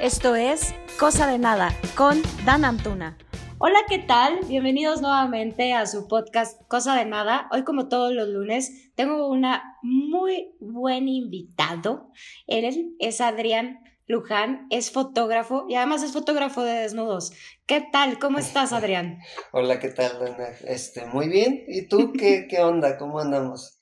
Esto 0.00 0.36
es 0.36 0.74
Cosa 0.98 1.26
de 1.26 1.38
Nada 1.38 1.74
con 1.96 2.20
Dan 2.44 2.66
Antuna. 2.66 3.16
Hola, 3.56 3.78
¿qué 3.88 3.98
tal? 3.98 4.40
Bienvenidos 4.46 5.00
nuevamente 5.00 5.72
a 5.72 5.86
su 5.86 6.06
podcast 6.06 6.60
Cosa 6.68 6.94
de 6.96 7.06
Nada. 7.06 7.48
Hoy, 7.50 7.64
como 7.64 7.88
todos 7.88 8.12
los 8.12 8.28
lunes, 8.28 8.92
tengo 8.94 9.26
una 9.30 9.78
muy 9.82 10.54
buen 10.60 11.08
invitado. 11.08 12.12
Él 12.46 12.94
es 12.98 13.22
Adrián 13.22 13.80
Luján, 14.06 14.66
es 14.68 14.90
fotógrafo 14.90 15.64
y 15.66 15.76
además 15.76 16.02
es 16.02 16.12
fotógrafo 16.12 16.62
de 16.62 16.74
desnudos. 16.74 17.32
¿Qué 17.64 17.80
tal? 17.90 18.18
¿Cómo 18.18 18.38
estás, 18.38 18.74
Adrián? 18.74 19.20
Hola, 19.52 19.80
¿qué 19.80 19.88
tal, 19.88 20.18
Dana? 20.20 20.48
Este, 20.66 21.06
muy 21.06 21.28
bien. 21.28 21.64
¿Y 21.68 21.88
tú 21.88 22.12
qué, 22.12 22.46
qué 22.50 22.60
onda? 22.60 22.98
¿Cómo 22.98 23.18
andamos? 23.18 23.80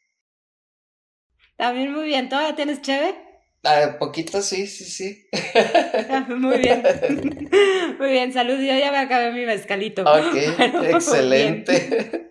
También 1.56 1.92
muy 1.92 2.04
bien. 2.04 2.28
¿Todavía 2.28 2.54
tienes 2.54 2.82
cheve? 2.82 3.23
Ah, 3.64 3.96
poquito, 3.98 4.42
sí, 4.42 4.66
sí, 4.66 4.84
sí. 4.84 5.26
Muy 6.28 6.58
bien. 6.58 6.82
Muy 7.98 8.10
bien, 8.10 8.32
salud. 8.32 8.56
Yo 8.56 8.76
ya 8.76 8.92
me 8.92 8.98
acabé 8.98 9.32
mi 9.32 9.46
mezcalito. 9.46 10.02
Ok, 10.02 10.34
excelente. 10.90 12.30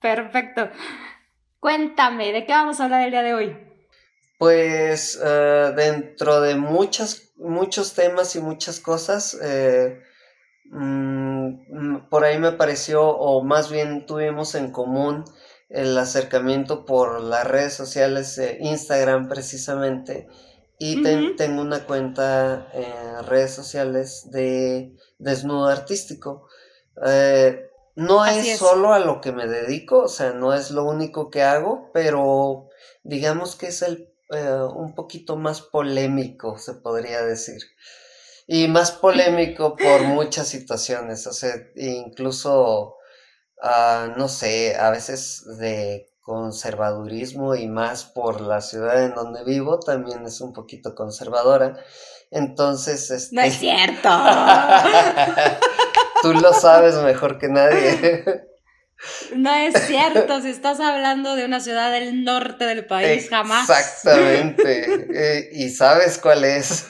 Perfecto. 0.00 0.68
Cuéntame, 1.60 2.30
¿de 2.32 2.44
qué 2.44 2.52
vamos 2.52 2.78
a 2.78 2.84
hablar 2.84 3.04
el 3.04 3.10
día 3.10 3.22
de 3.22 3.32
hoy? 3.32 3.56
Pues 4.38 5.18
eh, 5.24 5.72
dentro 5.74 6.42
de 6.42 6.56
muchas, 6.56 7.32
muchos 7.36 7.94
temas 7.94 8.36
y 8.36 8.40
muchas 8.40 8.80
cosas, 8.80 9.38
eh, 9.42 10.02
mm, 10.66 12.08
por 12.10 12.24
ahí 12.26 12.38
me 12.38 12.52
pareció, 12.52 13.02
o 13.02 13.42
más 13.42 13.70
bien 13.70 14.04
tuvimos 14.04 14.54
en 14.56 14.72
común, 14.72 15.24
el 15.74 15.98
acercamiento 15.98 16.84
por 16.86 17.20
las 17.20 17.46
redes 17.46 17.74
sociales, 17.74 18.40
Instagram 18.60 19.28
precisamente, 19.28 20.28
y 20.78 21.02
tengo 21.36 21.62
una 21.62 21.84
cuenta 21.84 22.68
en 22.72 23.26
redes 23.26 23.52
sociales 23.52 24.30
de 24.30 24.96
desnudo 25.18 25.66
artístico. 25.66 26.46
Eh, 27.06 27.70
no 27.96 28.24
es, 28.26 28.58
solo 28.58 28.92
a 28.92 28.98
lo 28.98 29.20
que 29.20 29.32
me 29.32 29.46
dedico, 29.46 30.02
o 30.02 30.08
sea, 30.08 30.32
no 30.32 30.52
es 30.52 30.70
lo 30.70 30.84
único 30.84 31.30
que 31.30 31.42
hago, 31.42 31.90
pero 31.92 32.68
digamos 33.02 33.54
que 33.56 33.68
es 33.68 33.82
el 33.82 34.14
eh, 34.30 34.68
un 34.74 34.94
poquito 34.94 35.36
más 35.36 35.60
polémico, 35.60 36.58
se 36.58 36.74
podría 36.74 37.22
decir. 37.22 37.60
Y 38.46 38.68
más 38.68 38.92
polémico 38.92 39.76
por 39.76 40.02
muchas 40.04 40.48
situaciones, 40.48 41.26
o 41.26 41.32
sea, 41.32 41.54
incluso 41.76 42.96
Ah, 43.66 44.12
no 44.14 44.28
sé, 44.28 44.76
a 44.76 44.90
veces 44.90 45.42
de 45.58 46.06
conservadurismo 46.20 47.54
y 47.54 47.66
más 47.66 48.04
por 48.04 48.42
la 48.42 48.60
ciudad 48.60 49.02
en 49.02 49.14
donde 49.14 49.42
vivo, 49.42 49.80
también 49.80 50.26
es 50.26 50.42
un 50.42 50.52
poquito 50.52 50.94
conservadora. 50.94 51.78
Entonces, 52.30 53.10
este... 53.10 53.36
No 53.36 53.40
es 53.40 53.54
cierto. 53.54 54.10
Tú 56.22 56.34
lo 56.34 56.52
sabes 56.52 56.96
mejor 56.96 57.38
que 57.38 57.48
nadie. 57.48 58.24
No 59.36 59.52
es 59.52 59.74
cierto, 59.86 60.40
si 60.40 60.48
estás 60.48 60.80
hablando 60.80 61.34
de 61.34 61.44
una 61.44 61.60
ciudad 61.60 61.92
del 61.92 62.24
norte 62.24 62.64
del 62.64 62.86
país, 62.86 63.28
jamás. 63.28 63.68
Exactamente. 63.68 65.08
Eh, 65.14 65.50
y 65.52 65.68
sabes 65.68 66.18
cuál 66.18 66.44
es. 66.44 66.86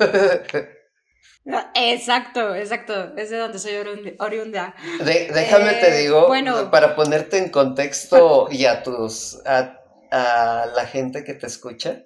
Exacto, 1.74 2.54
exacto. 2.54 3.16
Es 3.16 3.30
de 3.30 3.36
donde 3.36 3.58
soy 3.58 3.74
oriunda. 4.18 4.74
déjame 5.00 5.74
te 5.74 5.88
eh, 5.88 6.02
digo, 6.02 6.28
para 6.70 6.96
ponerte 6.96 7.38
en 7.38 7.50
contexto 7.50 8.48
y 8.50 8.64
a 8.64 8.82
tus, 8.82 9.40
a, 9.44 9.80
la 10.10 10.86
gente 10.86 11.24
que 11.24 11.34
te 11.34 11.46
escucha. 11.46 12.02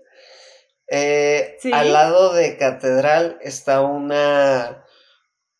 Eh, 0.90 1.58
al 1.72 1.92
lado 1.92 2.32
de 2.32 2.56
Catedral 2.56 3.38
está 3.42 3.82
una, 3.82 4.84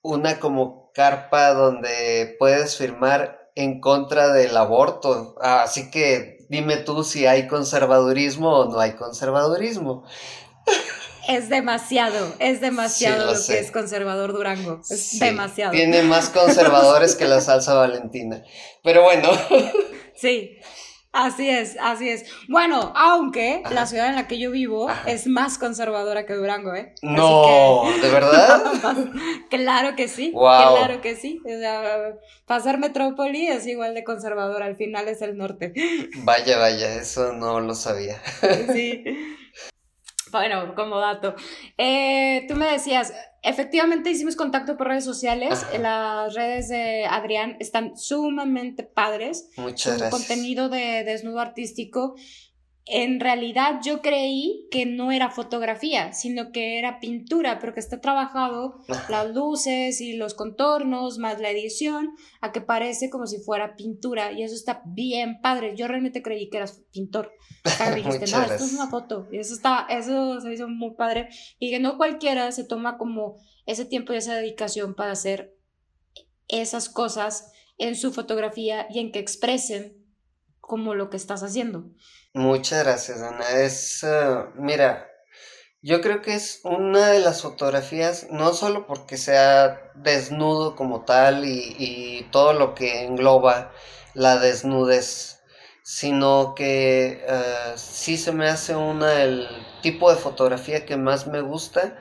una 0.00 0.40
como 0.40 0.90
carpa 0.92 1.52
donde 1.52 2.34
puedes 2.38 2.76
firmar 2.76 3.50
en 3.54 3.80
contra 3.80 4.32
del 4.32 4.56
aborto. 4.56 5.36
Así 5.40 5.90
que 5.90 6.38
dime 6.48 6.78
tú 6.78 7.04
si 7.04 7.26
hay 7.26 7.46
conservadurismo 7.46 8.50
o 8.50 8.64
no 8.64 8.80
hay 8.80 8.92
conservadurismo. 8.92 10.04
Es 11.28 11.50
demasiado, 11.50 12.34
es 12.38 12.62
demasiado 12.62 13.34
lo, 13.34 13.46
que 13.46 13.58
es 13.58 13.70
conservador 13.70 14.32
Durango. 14.32 14.80
Es 14.88 15.18
demasiado. 15.18 15.72
Tiene 15.72 16.02
más 16.02 16.30
conservadores 16.34 17.16
que 17.16 17.26
la 17.26 17.42
salsa 17.42 17.74
valentina. 17.74 18.42
Pero 18.82 19.02
bueno. 19.02 19.28
Sí, 20.14 20.58
así 21.12 21.50
es, 21.50 21.76
así 21.82 22.08
es. 22.08 22.24
Bueno, 22.48 22.94
aunque 22.96 23.62
la 23.70 23.84
ciudad 23.84 24.08
en 24.08 24.14
la 24.14 24.26
que 24.26 24.38
yo 24.38 24.50
vivo 24.50 24.88
es 25.06 25.26
más 25.26 25.58
conservadora 25.58 26.24
que 26.24 26.32
Durango, 26.32 26.74
¿eh? 26.74 26.94
No, 27.02 27.84
¿de 28.00 28.08
verdad? 28.08 28.62
claro 29.50 29.96
que 29.96 30.08
sí, 30.08 30.32
claro 30.32 31.02
que 31.02 31.14
sí. 31.14 31.42
pasar 32.46 32.78
metrópoli 32.78 33.48
es 33.48 33.66
igual 33.66 33.94
de 33.94 34.02
conservador, 34.02 34.62
al 34.62 34.76
final 34.76 35.08
es 35.08 35.20
el 35.20 35.36
norte. 35.36 35.74
Vaya, 36.24 36.56
vaya, 36.56 36.94
eso 36.94 37.34
no 37.34 37.60
lo 37.60 37.74
sabía. 37.74 38.18
sí. 38.72 39.04
Bueno, 40.32 40.74
como 40.74 40.98
dato. 40.98 41.34
Eh, 41.76 42.44
tú 42.48 42.54
me 42.54 42.70
decías, 42.70 43.12
efectivamente 43.42 44.10
hicimos 44.10 44.36
contacto 44.36 44.76
por 44.76 44.88
redes 44.88 45.04
sociales. 45.04 45.66
Las 45.80 46.34
redes 46.34 46.68
de 46.68 47.06
Adrián 47.06 47.56
están 47.60 47.96
sumamente 47.96 48.82
padres. 48.82 49.50
Muchas 49.56 50.00
Su 50.00 50.10
contenido 50.10 50.68
de 50.68 51.04
desnudo 51.04 51.40
artístico 51.40 52.14
en 52.90 53.20
realidad 53.20 53.80
yo 53.84 54.00
creí 54.00 54.66
que 54.70 54.86
no 54.86 55.12
era 55.12 55.30
fotografía, 55.30 56.12
sino 56.14 56.52
que 56.52 56.78
era 56.78 57.00
pintura, 57.00 57.58
pero 57.58 57.74
que 57.74 57.80
está 57.80 58.00
trabajado 58.00 58.80
las 59.10 59.34
luces 59.34 60.00
y 60.00 60.14
los 60.14 60.34
contornos, 60.34 61.18
más 61.18 61.38
la 61.40 61.50
edición, 61.50 62.10
a 62.40 62.50
que 62.50 62.62
parece 62.62 63.10
como 63.10 63.26
si 63.26 63.38
fuera 63.38 63.76
pintura, 63.76 64.32
y 64.32 64.42
eso 64.42 64.54
está 64.54 64.82
bien 64.86 65.40
padre. 65.42 65.76
Yo 65.76 65.86
realmente 65.86 66.22
creí 66.22 66.48
que 66.48 66.56
eras 66.56 66.82
pintor. 66.90 67.32
dijiste, 67.94 68.26
no, 68.30 68.42
esto 68.42 68.64
es 68.64 68.72
una 68.72 68.88
foto, 68.88 69.28
y 69.30 69.38
eso 69.38 69.54
está, 69.54 69.86
eso 69.90 70.40
se 70.40 70.52
hizo 70.52 70.68
muy 70.68 70.94
padre, 70.94 71.28
y 71.58 71.70
que 71.70 71.80
no 71.80 71.98
cualquiera 71.98 72.50
se 72.52 72.64
toma 72.64 72.96
como 72.96 73.36
ese 73.66 73.84
tiempo 73.84 74.14
y 74.14 74.16
esa 74.16 74.34
dedicación 74.34 74.94
para 74.94 75.12
hacer 75.12 75.54
esas 76.48 76.88
cosas 76.88 77.52
en 77.76 77.96
su 77.96 78.12
fotografía 78.12 78.86
y 78.88 78.98
en 79.00 79.12
que 79.12 79.18
expresen 79.18 79.98
como 80.68 80.94
lo 80.94 81.10
que 81.10 81.16
estás 81.16 81.42
haciendo. 81.42 81.90
Muchas 82.38 82.84
gracias, 82.84 83.20
Ana. 83.20 83.50
Es, 83.50 84.04
eh, 84.04 84.44
mira, 84.54 85.10
yo 85.82 86.00
creo 86.00 86.22
que 86.22 86.36
es 86.36 86.60
una 86.62 87.08
de 87.08 87.18
las 87.18 87.42
fotografías, 87.42 88.28
no 88.30 88.54
solo 88.54 88.86
porque 88.86 89.16
sea 89.16 89.90
desnudo 89.96 90.76
como 90.76 91.04
tal 91.04 91.44
y, 91.44 92.28
todo 92.30 92.52
lo 92.52 92.76
que 92.76 93.02
engloba 93.04 93.72
la 94.14 94.38
desnudez, 94.38 95.40
sino 95.82 96.54
que 96.54 97.26
uh, 97.28 97.76
sí 97.76 98.16
se 98.16 98.30
me 98.30 98.48
hace 98.48 98.76
una 98.76 99.08
del 99.10 99.48
tipo 99.82 100.08
de 100.08 100.16
fotografía 100.20 100.86
que 100.86 100.96
más 100.96 101.26
me 101.26 101.40
gusta 101.40 101.98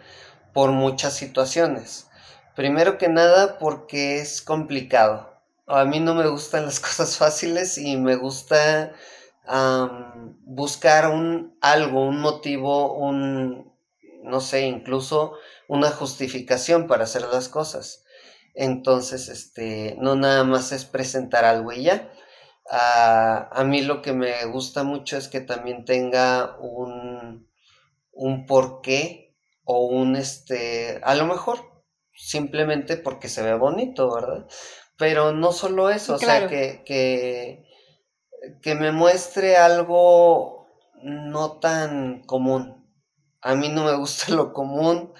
por 0.54 0.72
muchas 0.72 1.16
situaciones. 1.16 2.10
Primero 2.56 3.00
que 3.00 3.10
nada 3.10 3.58
porque 3.58 4.20
es 4.20 4.44
complicado. 4.44 5.42
A 5.66 5.84
mí 5.86 6.00
no 6.00 6.14
me 6.14 6.28
gustan 6.28 6.66
las 6.66 6.80
cosas 6.88 7.18
fáciles 7.18 7.80
y 7.80 7.98
me 7.98 8.16
gusta 8.16 8.94
buscar 10.42 11.10
un 11.10 11.58
algo, 11.62 12.06
un 12.08 12.20
motivo, 12.20 12.94
un, 12.94 13.74
no 14.24 14.42
sé, 14.42 14.68
incluso 14.68 15.34
una 15.68 15.90
justificación 15.92 16.88
para 16.88 17.04
hacer 17.04 17.24
las 17.24 17.50
cosas. 17.50 18.04
Entonces, 18.54 19.30
este, 19.30 19.96
no 20.00 20.16
nada 20.16 20.44
más 20.44 20.72
es 20.72 20.86
presentar 20.86 21.46
algo 21.46 21.72
y 21.72 21.84
ya. 21.84 22.12
A 22.70 23.64
mí 23.66 23.82
lo 23.82 24.02
que 24.02 24.14
me 24.14 24.46
gusta 24.46 24.84
mucho 24.84 25.18
es 25.18 25.28
que 25.28 25.40
también 25.40 25.86
tenga 25.86 26.58
un, 26.60 27.48
un 28.12 28.46
porqué 28.46 29.36
o 29.64 29.86
un, 29.86 30.16
este, 30.16 31.00
a 31.04 31.16
lo 31.16 31.26
mejor 31.26 31.60
simplemente 32.18 32.98
porque 32.98 33.30
se 33.30 33.44
ve 33.44 33.54
bonito, 33.54 34.14
¿verdad? 34.14 34.48
Pero 34.98 35.32
no 35.32 35.52
solo 35.52 35.90
eso, 35.90 36.16
o 36.16 36.18
sea, 36.18 36.48
que, 36.48 36.82
que, 36.84 37.67
que 38.62 38.76
me 38.76 38.92
muestre 38.92 39.58
algo 39.58 40.68
no 41.04 41.60
tan 41.60 42.24
común. 42.24 42.86
A 43.42 43.56
mí 43.56 43.70
no 43.70 43.86
me 43.86 43.96
gusta 43.96 44.32
lo 44.36 44.54
común, 44.54 45.14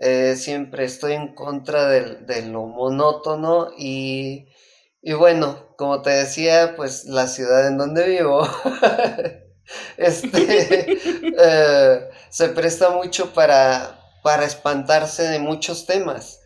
eh, 0.00 0.36
siempre 0.36 0.84
estoy 0.84 1.12
en 1.12 1.34
contra 1.34 1.86
de, 1.86 2.42
lo 2.42 2.66
monótono 2.66 3.68
y, 3.78 4.48
y, 5.00 5.12
bueno, 5.12 5.74
como 5.76 6.02
te 6.02 6.10
decía, 6.10 6.74
pues 6.76 7.04
la 7.04 7.28
ciudad 7.28 7.66
en 7.68 7.78
donde 7.78 8.08
vivo 8.08 8.46
este, 9.96 10.92
eh, 11.38 12.08
se 12.30 12.48
presta 12.48 12.90
mucho 12.90 13.32
para, 13.32 14.00
para 14.22 14.44
espantarse 14.44 15.24
de 15.24 15.38
muchos 15.38 15.86
temas. 15.86 16.41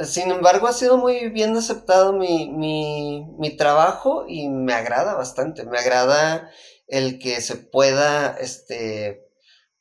Sin 0.00 0.30
embargo, 0.30 0.66
ha 0.68 0.72
sido 0.72 0.96
muy 0.96 1.28
bien 1.28 1.56
aceptado 1.56 2.12
mi, 2.14 2.48
mi, 2.50 3.56
trabajo 3.56 4.24
y 4.26 4.48
me 4.48 4.72
agrada 4.72 5.14
bastante. 5.14 5.64
Me 5.64 5.78
agrada 5.78 6.50
el 6.86 7.18
que 7.18 7.40
se 7.40 7.56
pueda 7.56 8.36
este, 8.38 9.28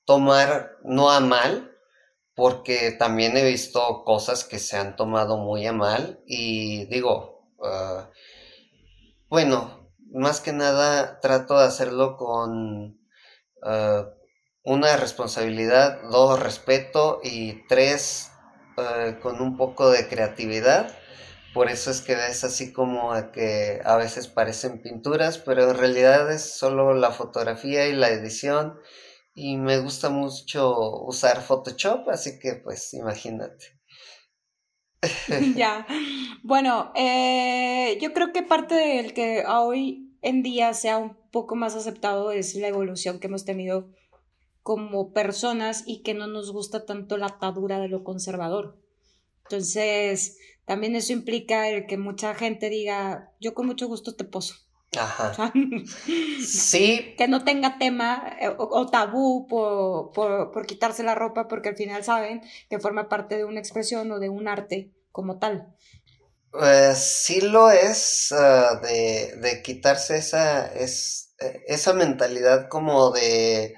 tomar 0.05 0.77
no 0.83 1.11
a 1.11 1.21
mal, 1.21 1.71
porque 2.35 2.91
también 2.91 3.37
he 3.37 3.45
visto 3.45 4.03
cosas 4.03 4.43
que 4.43 4.59
se 4.59 4.77
han 4.77 4.95
tomado 4.95 5.37
muy 5.37 5.65
a 5.65 5.73
mal 5.73 6.21
y 6.25 6.85
digo, 6.85 7.49
ah, 7.63 8.09
bueno, 9.29 9.89
más 10.11 10.41
que 10.41 10.51
nada 10.51 11.19
trato 11.21 11.57
de 11.57 11.65
hacerlo 11.65 12.17
con 12.17 12.99
ah, 13.63 14.09
una 14.63 14.97
responsabilidad, 14.97 16.01
dos, 16.11 16.39
respeto 16.39 17.19
y 17.23 17.65
tres, 17.67 18.30
ah, 18.81 19.19
con 19.21 19.41
un 19.41 19.57
poco 19.57 19.89
de 19.89 20.07
creatividad. 20.07 20.95
Por 21.53 21.69
eso 21.69 21.91
es 21.91 22.01
que 22.01 22.15
ves 22.15 22.43
así 22.43 22.71
como 22.71 23.11
que 23.31 23.81
a 23.83 23.97
veces 23.97 24.27
parecen 24.27 24.81
pinturas, 24.81 25.37
pero 25.37 25.69
en 25.69 25.77
realidad 25.77 26.31
es 26.31 26.57
solo 26.57 26.93
la 26.93 27.11
fotografía 27.11 27.87
y 27.87 27.93
la 27.93 28.09
edición 28.09 28.79
y 29.33 29.57
me 29.57 29.79
gusta 29.79 30.09
mucho 30.09 31.01
usar 31.03 31.41
Photoshop, 31.41 32.09
así 32.09 32.39
que 32.39 32.55
pues 32.55 32.93
imagínate. 32.93 33.79
ya, 35.55 35.85
bueno, 36.43 36.91
eh, 36.95 37.97
yo 38.01 38.13
creo 38.13 38.31
que 38.31 38.43
parte 38.43 38.75
del 38.75 39.13
que 39.13 39.43
hoy 39.47 40.15
en 40.21 40.43
día 40.43 40.73
sea 40.73 40.97
un 40.97 41.17
poco 41.31 41.55
más 41.55 41.75
aceptado 41.75 42.31
es 42.31 42.55
la 42.55 42.67
evolución 42.67 43.19
que 43.19 43.27
hemos 43.27 43.45
tenido 43.45 43.89
como 44.63 45.13
personas 45.13 45.83
y 45.85 46.03
que 46.03 46.13
no 46.13 46.27
nos 46.27 46.51
gusta 46.51 46.85
tanto 46.85 47.17
la 47.17 47.27
atadura 47.27 47.79
de 47.79 47.87
lo 47.87 48.03
conservador. 48.03 48.77
Entonces, 49.43 50.37
también 50.65 50.95
eso 50.95 51.13
implica 51.13 51.67
el 51.69 51.85
que 51.85 51.97
mucha 51.97 52.33
gente 52.35 52.69
diga, 52.69 53.31
yo 53.39 53.53
con 53.53 53.65
mucho 53.65 53.87
gusto 53.87 54.15
te 54.15 54.23
poso. 54.23 54.55
Ajá. 54.97 55.51
sí. 56.45 57.15
Que 57.17 57.27
no 57.27 57.43
tenga 57.43 57.77
tema 57.77 58.37
eh, 58.41 58.49
o, 58.57 58.87
tabú 58.87 59.47
por, 59.47 60.11
por, 60.11 60.65
quitarse 60.65 61.03
la 61.03 61.15
ropa 61.15 61.47
porque 61.47 61.69
al 61.69 61.77
final 61.77 62.03
saben 62.03 62.41
que 62.69 62.79
forma 62.79 63.07
parte 63.07 63.37
de 63.37 63.45
una 63.45 63.59
expresión 63.59 64.11
o 64.11 64.19
de 64.19 64.29
un 64.29 64.47
arte 64.47 64.91
como 65.11 65.39
tal. 65.39 65.73
Pues 66.51 66.97
sí 66.97 67.39
lo 67.39 67.71
es 67.71 68.33
ah, 68.33 68.81
de, 68.83 69.61
quitarse 69.63 70.17
esa, 70.17 70.67
es, 70.73 71.33
eh, 71.39 71.63
esa 71.67 71.93
mentalidad 71.93 72.67
como 72.67 73.11
de... 73.11 73.75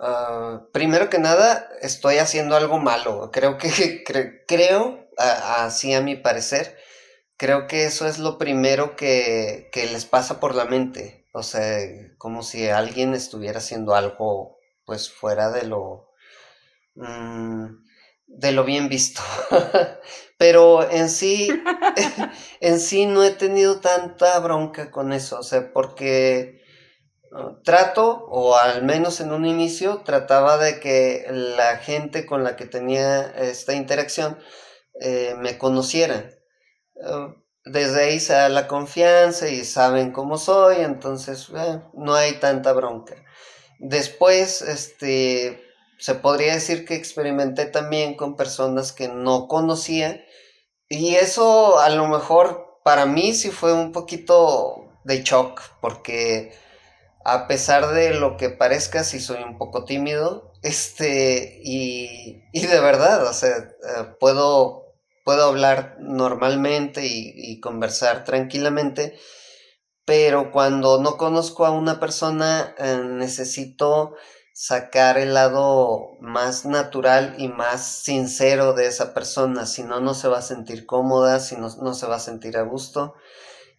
Ah, 0.00 0.66
primero 0.72 1.08
que 1.08 1.18
nada, 1.18 1.68
estoy 1.80 2.18
haciendo 2.18 2.56
algo 2.56 2.78
malo. 2.78 3.30
Creo 3.32 3.58
que, 3.58 4.04
creo, 4.46 5.08
así 5.16 5.94
a 5.94 6.00
mi 6.00 6.16
parecer, 6.16 6.76
creo 7.36 7.66
que 7.66 7.84
eso 7.86 8.06
es 8.06 8.18
lo 8.18 8.38
primero 8.38 8.96
que, 8.96 9.70
les 9.74 10.04
pasa 10.04 10.40
por 10.40 10.54
la 10.54 10.64
mente. 10.64 11.26
O 11.32 11.42
sea, 11.42 11.78
como 12.18 12.42
si 12.42 12.68
alguien 12.68 13.14
estuviera 13.14 13.58
haciendo 13.58 13.94
algo 13.94 14.58
pues 14.84 15.10
fuera 15.10 15.50
de 15.50 15.66
lo... 15.66 16.10
Mm, 16.94 17.84
de 18.26 18.52
lo 18.52 18.64
bien 18.64 18.88
visto. 18.88 19.22
Pero 20.38 20.88
en 20.90 21.08
sí, 21.08 21.48
en 22.60 22.80
sí 22.80 23.06
no 23.06 23.22
he 23.24 23.30
tenido 23.30 23.80
tanta 23.80 24.38
bronca 24.40 24.90
con 24.90 25.12
eso. 25.12 25.38
O 25.38 25.42
sea, 25.42 25.72
porque 25.72 26.63
trato, 27.64 28.26
o 28.28 28.56
al 28.56 28.84
menos 28.84 29.20
en 29.20 29.32
un 29.32 29.46
inicio, 29.46 30.02
trataba 30.04 30.56
de 30.58 30.80
que 30.80 31.26
la 31.30 31.78
gente 31.78 32.26
con 32.26 32.44
la 32.44 32.56
que 32.56 32.66
tenía 32.66 33.22
esta 33.36 33.74
interacción 33.74 34.38
eh, 35.00 35.34
me 35.38 35.58
conociera. 35.58 36.30
Eh, 36.96 37.34
desde 37.64 38.04
ahí 38.04 38.20
se 38.20 38.34
da 38.34 38.48
la 38.48 38.68
confianza 38.68 39.48
y 39.48 39.64
saben 39.64 40.12
cómo 40.12 40.36
soy, 40.38 40.82
entonces 40.82 41.48
eh, 41.56 41.80
no 41.94 42.14
hay 42.14 42.34
tanta 42.34 42.72
bronca. 42.72 43.16
Después, 43.78 44.62
este, 44.62 45.64
se 45.98 46.14
podría 46.14 46.54
decir 46.54 46.84
que 46.84 46.94
experimenté 46.94 47.66
también 47.66 48.14
con 48.14 48.36
personas 48.36 48.92
que 48.92 49.08
no 49.08 49.48
conocía 49.48 50.24
y 50.88 51.16
eso 51.16 51.78
a 51.80 51.88
lo 51.88 52.06
mejor 52.08 52.80
para 52.84 53.06
mí 53.06 53.34
sí 53.34 53.50
fue 53.50 53.72
un 53.72 53.92
poquito 53.92 54.92
de 55.04 55.22
shock 55.22 55.60
porque 55.80 56.52
a 57.24 57.46
pesar 57.46 57.94
de 57.94 58.14
lo 58.14 58.36
que 58.36 58.50
parezca 58.50 59.04
sí 59.04 59.20
soy 59.20 59.42
un 59.42 59.58
poco 59.58 59.84
tímido 59.84 60.52
este 60.62 61.60
y, 61.62 62.42
y 62.52 62.66
de 62.66 62.80
verdad 62.80 63.32
sea 63.32 63.74
puedo 64.20 64.84
puedo 65.24 65.46
hablar 65.46 65.96
normalmente 66.00 67.06
y, 67.06 67.58
conversar 67.60 68.24
tranquilamente, 68.24 69.18
pero 70.04 70.52
cuando 70.52 71.00
no 71.00 71.16
conozco 71.16 71.64
a 71.64 71.70
una 71.70 71.98
persona 71.98 72.74
eh, 72.78 73.00
necesito 73.02 74.14
sacar 74.52 75.18
el 75.18 75.34
lado 75.34 76.10
más 76.20 76.66
natural 76.66 77.34
y 77.38 77.48
más 77.48 78.02
sincero 78.02 78.74
de 78.74 78.86
esa 78.86 79.14
persona, 79.14 79.66
si 79.66 79.82
no, 79.82 80.00
no 80.00 80.14
se 80.14 80.28
va 80.28 80.38
a 80.38 80.42
sentir 80.42 80.86
cómoda, 80.86 81.40
si 81.40 81.56
no, 81.56 81.68
no 81.82 81.94
se 81.94 82.06
va 82.06 82.16
a 82.16 82.20
sentir 82.20 82.56
a 82.58 82.62
gusto. 82.62 83.14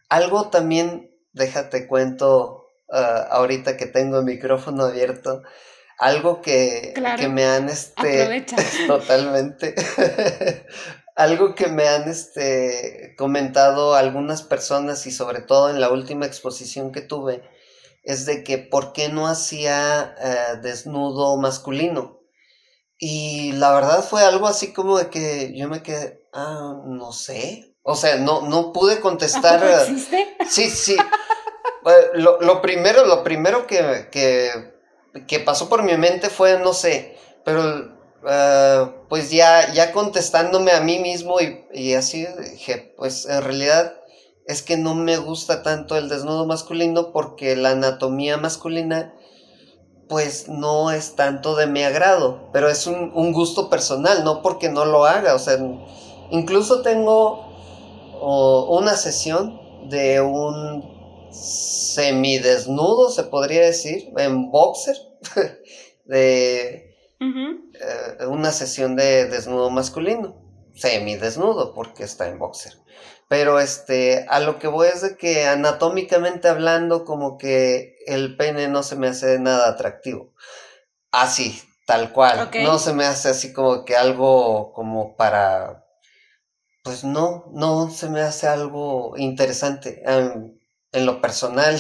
Algo 0.10 0.50
también, 0.50 1.12
déjate 1.32 1.88
cuento, 1.88 2.65
ah, 2.92 3.28
ahorita 3.32 3.78
que 3.78 3.86
tengo 3.86 4.20
el 4.20 4.26
micrófono 4.26 4.86
abierto, 4.86 5.42
algo 5.98 6.42
que, 6.42 6.94
que 7.18 7.28
me 7.30 7.46
han 7.46 7.70
este 7.70 8.46
totalmente 8.88 9.76
algo 11.16 11.56
que 11.56 11.68
me 11.68 11.88
han 11.88 12.10
este, 12.10 13.16
comentado 13.18 13.96
algunas 13.96 14.44
personas 14.44 15.06
y 15.08 15.12
sobre 15.12 15.42
todo 15.42 15.70
en 15.70 15.80
la 15.80 15.90
última 15.90 16.26
exposición 16.26 16.92
que 16.92 17.02
tuve 17.02 17.42
es 18.04 18.26
de 18.26 18.44
que 18.44 18.58
por 18.58 18.94
qué 18.94 19.10
no 19.10 19.26
hacía 19.28 20.16
eh, 20.22 20.58
desnudo 20.62 21.38
masculino. 21.38 22.20
Y 22.98 23.54
la 23.54 23.74
verdad 23.74 24.04
fue 24.04 24.24
algo 24.24 24.48
así 24.48 24.74
como 24.74 24.98
de 24.98 25.10
que 25.10 25.54
yo 25.58 25.68
me 25.68 25.82
quedé, 25.82 26.28
ah, 26.34 26.82
no 26.86 27.12
sé. 27.12 27.76
O 27.82 27.96
sea, 27.96 28.18
no, 28.18 28.42
no 28.42 28.74
pude 28.74 29.00
contestar. 29.00 29.64
¿Existe? 29.64 30.38
Sí, 30.48 30.70
sí. 30.70 30.98
Eh, 31.86 32.10
lo, 32.16 32.42
lo, 32.42 32.62
primero, 32.62 33.06
lo 33.06 33.24
primero 33.24 33.68
que, 33.68 34.10
que, 34.12 35.40
pasó 35.40 35.70
por 35.70 35.84
mi 35.84 35.96
mente 35.98 36.30
fue, 36.30 36.58
no 36.60 36.74
sé, 36.74 37.16
pero 37.44 37.96
eh, 38.28 38.92
pues 39.08 39.30
ya, 39.30 39.72
ya 39.72 39.92
contestándome 39.92 40.72
a 40.72 40.82
mí 40.82 40.98
mismo 40.98 41.38
y, 41.72 41.94
así 41.94 42.26
dije, 42.52 42.96
pues 42.98 43.28
en 43.28 43.44
realidad 43.44 43.94
es 44.48 44.64
que 44.64 44.78
no 44.78 44.96
me 44.96 45.18
gusta 45.18 45.62
tanto 45.62 45.96
el 45.96 46.10
desnudo 46.10 46.48
masculino 46.48 47.12
porque 47.12 47.56
la 47.56 47.72
anatomía 47.72 48.38
masculina 48.38 49.14
pues 50.10 50.48
no 50.48 50.92
es 50.92 51.16
tanto 51.16 51.56
de 51.56 51.68
mi 51.68 51.84
agrado, 51.84 52.50
pero 52.52 52.70
es 52.70 52.88
un, 52.88 53.32
gusto 53.32 53.70
personal, 53.70 54.24
no 54.24 54.42
porque 54.42 54.70
no 54.70 54.86
lo 54.86 55.06
haga, 55.06 55.34
o 55.36 55.40
sea, 55.40 55.58
incluso 56.30 56.82
tengo 56.82 57.44
una 58.70 58.96
sesión 58.96 59.60
de 59.90 60.22
un 60.22 60.95
semidesnudo, 61.96 63.10
se 63.10 63.24
podría 63.24 63.62
decir, 63.62 64.12
en 64.18 64.52
boxer, 64.52 64.96
de 66.06 66.96
eh, 67.20 68.26
una 68.28 68.52
sesión 68.52 68.96
de 68.96 69.26
desnudo 69.26 69.70
masculino, 69.70 70.36
semi 70.76 71.16
desnudo 71.16 71.74
porque 71.74 72.04
está 72.04 72.28
en 72.28 72.40
boxer. 72.40 72.74
Pero 73.28 73.60
este, 73.60 74.26
a 74.30 74.40
lo 74.40 74.60
que 74.60 74.68
voy 74.68 74.88
es 74.88 75.02
de 75.02 75.18
que 75.18 75.48
anatómicamente 75.48 76.48
hablando, 76.48 77.06
como 77.06 77.38
que 77.38 77.96
el 78.06 78.38
pene 78.38 78.68
no 78.68 78.84
se 78.84 78.96
me 78.96 79.08
hace 79.08 79.40
nada 79.40 79.70
atractivo. 79.70 80.34
Así, 81.12 81.60
tal 81.88 82.12
cual. 82.12 82.52
No 82.64 82.78
se 82.78 82.94
me 82.94 83.06
hace 83.06 83.30
así 83.30 83.52
como 83.52 83.84
que 83.84 83.96
algo 83.96 84.74
como 84.74 85.16
para. 85.16 85.86
Pues 86.84 87.04
no, 87.04 87.46
no 87.52 87.90
se 87.90 88.10
me 88.10 88.22
hace 88.22 88.48
algo 88.48 89.18
interesante. 89.18 90.04
En 90.96 91.06
lo 91.06 91.22
personal, 91.22 91.80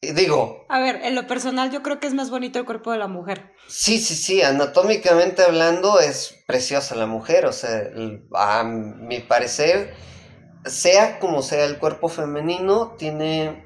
digo. 0.00 0.66
A 0.68 0.80
ver, 0.80 1.00
en 1.04 1.14
lo 1.14 1.26
personal 1.26 1.70
yo 1.70 1.82
creo 1.82 2.00
que 2.00 2.06
es 2.06 2.14
más 2.14 2.30
bonito 2.30 2.58
el 2.58 2.64
cuerpo 2.64 2.92
de 2.92 2.98
la 2.98 3.08
mujer. 3.08 3.52
Sí, 3.68 3.98
sí, 3.98 4.14
sí, 4.14 4.42
anatómicamente 4.42 5.42
hablando 5.42 6.00
es 6.00 6.42
preciosa 6.46 6.94
la 6.94 7.06
mujer, 7.06 7.46
o 7.46 7.52
sea, 7.52 7.90
a 8.34 8.64
mi 8.64 9.20
parecer, 9.20 9.94
sea 10.64 11.18
como 11.18 11.42
sea 11.42 11.64
el 11.64 11.78
cuerpo 11.78 12.08
femenino, 12.08 12.94
tiene 12.98 13.64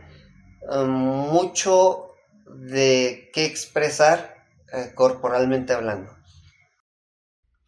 um, 0.70 0.88
mucho 0.88 2.14
de 2.46 3.30
qué 3.32 3.44
expresar 3.44 4.36
eh, 4.72 4.92
corporalmente 4.94 5.72
hablando. 5.72 6.12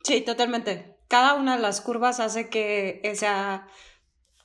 Sí, 0.03 0.23
totalmente. 0.23 0.97
Cada 1.09 1.35
una 1.35 1.57
de 1.57 1.63
las 1.63 1.81
curvas 1.81 2.21
hace 2.21 2.49
que 2.49 3.01
sea 3.15 3.67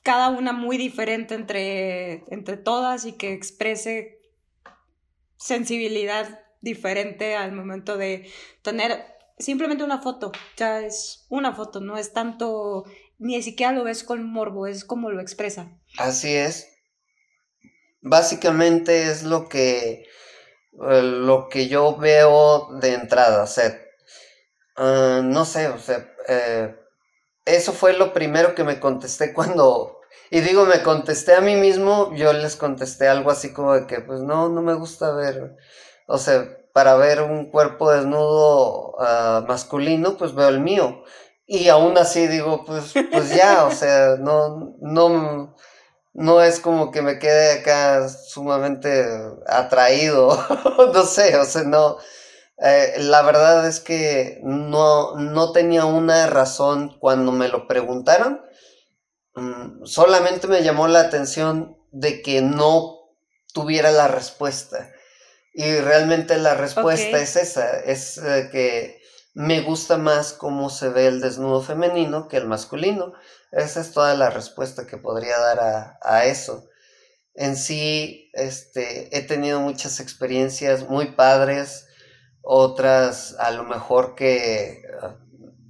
cada 0.04 0.28
una 0.28 0.52
muy 0.52 0.76
diferente 0.76 1.34
entre, 1.34 2.24
entre 2.32 2.56
todas 2.58 3.06
y 3.06 3.14
que 3.14 3.32
exprese 3.32 4.20
sensibilidad 5.36 6.40
diferente 6.60 7.34
al 7.34 7.52
momento 7.52 7.96
de 7.96 8.30
tener 8.62 9.06
simplemente 9.38 9.82
una 9.82 10.02
foto. 10.02 10.30
Ya 10.56 10.80
es 10.80 11.26
una 11.30 11.54
foto, 11.54 11.80
no 11.80 11.96
es 11.96 12.12
tanto, 12.12 12.84
ni 13.18 13.42
siquiera 13.42 13.72
lo 13.72 13.82
ves 13.82 14.04
con 14.04 14.30
morbo, 14.30 14.66
es 14.66 14.84
como 14.84 15.10
lo 15.10 15.22
expresa. 15.22 15.70
Así 15.98 16.34
es. 16.34 16.68
Básicamente 18.02 19.10
es 19.10 19.22
lo 19.22 19.48
que, 19.48 20.06
eh, 20.90 21.02
lo 21.02 21.48
que 21.48 21.68
yo 21.68 21.96
veo 21.96 22.68
de 22.78 22.92
entrada. 22.92 23.46
Ah, 24.76 25.22
no 25.24 25.46
sé, 25.46 25.68
o 25.68 25.78
sea, 25.78 26.14
eh, 26.28 26.74
eso 27.44 27.72
fue 27.72 27.92
lo 27.92 28.12
primero 28.12 28.54
que 28.54 28.64
me 28.64 28.80
contesté 28.80 29.32
cuando, 29.32 29.93
y 30.34 30.40
digo, 30.40 30.66
me 30.66 30.82
contesté 30.82 31.36
a 31.36 31.40
mí 31.40 31.54
mismo, 31.54 32.12
yo 32.16 32.32
les 32.32 32.56
contesté 32.56 33.06
algo 33.06 33.30
así 33.30 33.52
como 33.52 33.72
de 33.72 33.86
que, 33.86 34.00
pues 34.00 34.20
no, 34.20 34.48
no 34.48 34.62
me 34.62 34.74
gusta 34.74 35.12
ver, 35.12 35.56
o 36.08 36.18
sea, 36.18 36.58
para 36.72 36.96
ver 36.96 37.22
un 37.22 37.52
cuerpo 37.52 37.92
desnudo 37.92 38.96
ah, 38.98 39.44
masculino, 39.46 40.16
pues 40.16 40.34
veo 40.34 40.48
el 40.48 40.58
mío. 40.58 41.04
Y 41.46 41.68
aún 41.68 41.96
así 41.98 42.26
digo, 42.26 42.64
pues, 42.64 42.94
pues 43.12 43.32
ya, 43.32 43.64
o 43.64 43.70
sea, 43.80 44.16
no, 44.18 44.74
no, 44.80 45.54
no 46.14 46.42
es 46.42 46.58
como 46.58 46.90
que 46.90 47.00
me 47.00 47.20
quede 47.20 47.60
acá 47.60 48.08
sumamente 48.08 49.06
atraído, 49.46 50.36
no 50.92 51.04
sé, 51.04 51.36
o 51.36 51.44
sea, 51.44 51.62
no, 51.62 51.98
eh, 52.58 52.94
la 52.98 53.22
verdad 53.22 53.68
es 53.68 53.78
que 53.78 54.40
no, 54.42 55.14
no 55.14 55.52
tenía 55.52 55.84
una 55.84 56.26
razón 56.26 56.96
cuando 56.98 57.30
me 57.30 57.46
lo 57.46 57.68
preguntaron. 57.68 58.40
Mm, 59.34 59.84
solamente 59.84 60.46
me 60.46 60.62
llamó 60.62 60.88
la 60.88 61.00
atención 61.00 61.76
de 61.92 62.22
que 62.22 62.42
no 62.42 63.10
tuviera 63.52 63.90
la 63.90 64.08
respuesta. 64.08 64.90
Y 65.52 65.78
realmente 65.80 66.36
la 66.38 66.54
respuesta 66.54 67.18
es 67.18 67.36
esa, 67.36 67.78
es 67.80 68.18
eh, 68.18 68.48
que 68.50 69.00
me 69.34 69.60
gusta 69.60 69.98
más 69.98 70.32
cómo 70.32 70.68
se 70.70 70.88
ve 70.88 71.06
el 71.06 71.20
desnudo 71.20 71.62
femenino 71.62 72.28
que 72.28 72.36
el 72.36 72.46
masculino. 72.46 73.12
Esa 73.52 73.80
es 73.80 73.92
toda 73.92 74.14
la 74.14 74.30
respuesta 74.30 74.86
que 74.86 74.96
podría 74.96 75.38
dar 75.38 75.60
a, 75.60 75.98
a 76.02 76.24
eso. 76.24 76.68
En 77.34 77.56
sí, 77.56 78.30
este, 78.32 79.16
he 79.16 79.22
tenido 79.22 79.60
muchas 79.60 80.00
experiencias 80.00 80.88
muy 80.88 81.12
padres 81.12 81.86
otras 82.44 83.34
a 83.38 83.50
lo 83.50 83.64
mejor 83.64 84.14
que 84.14 84.82
ah, 85.00 85.16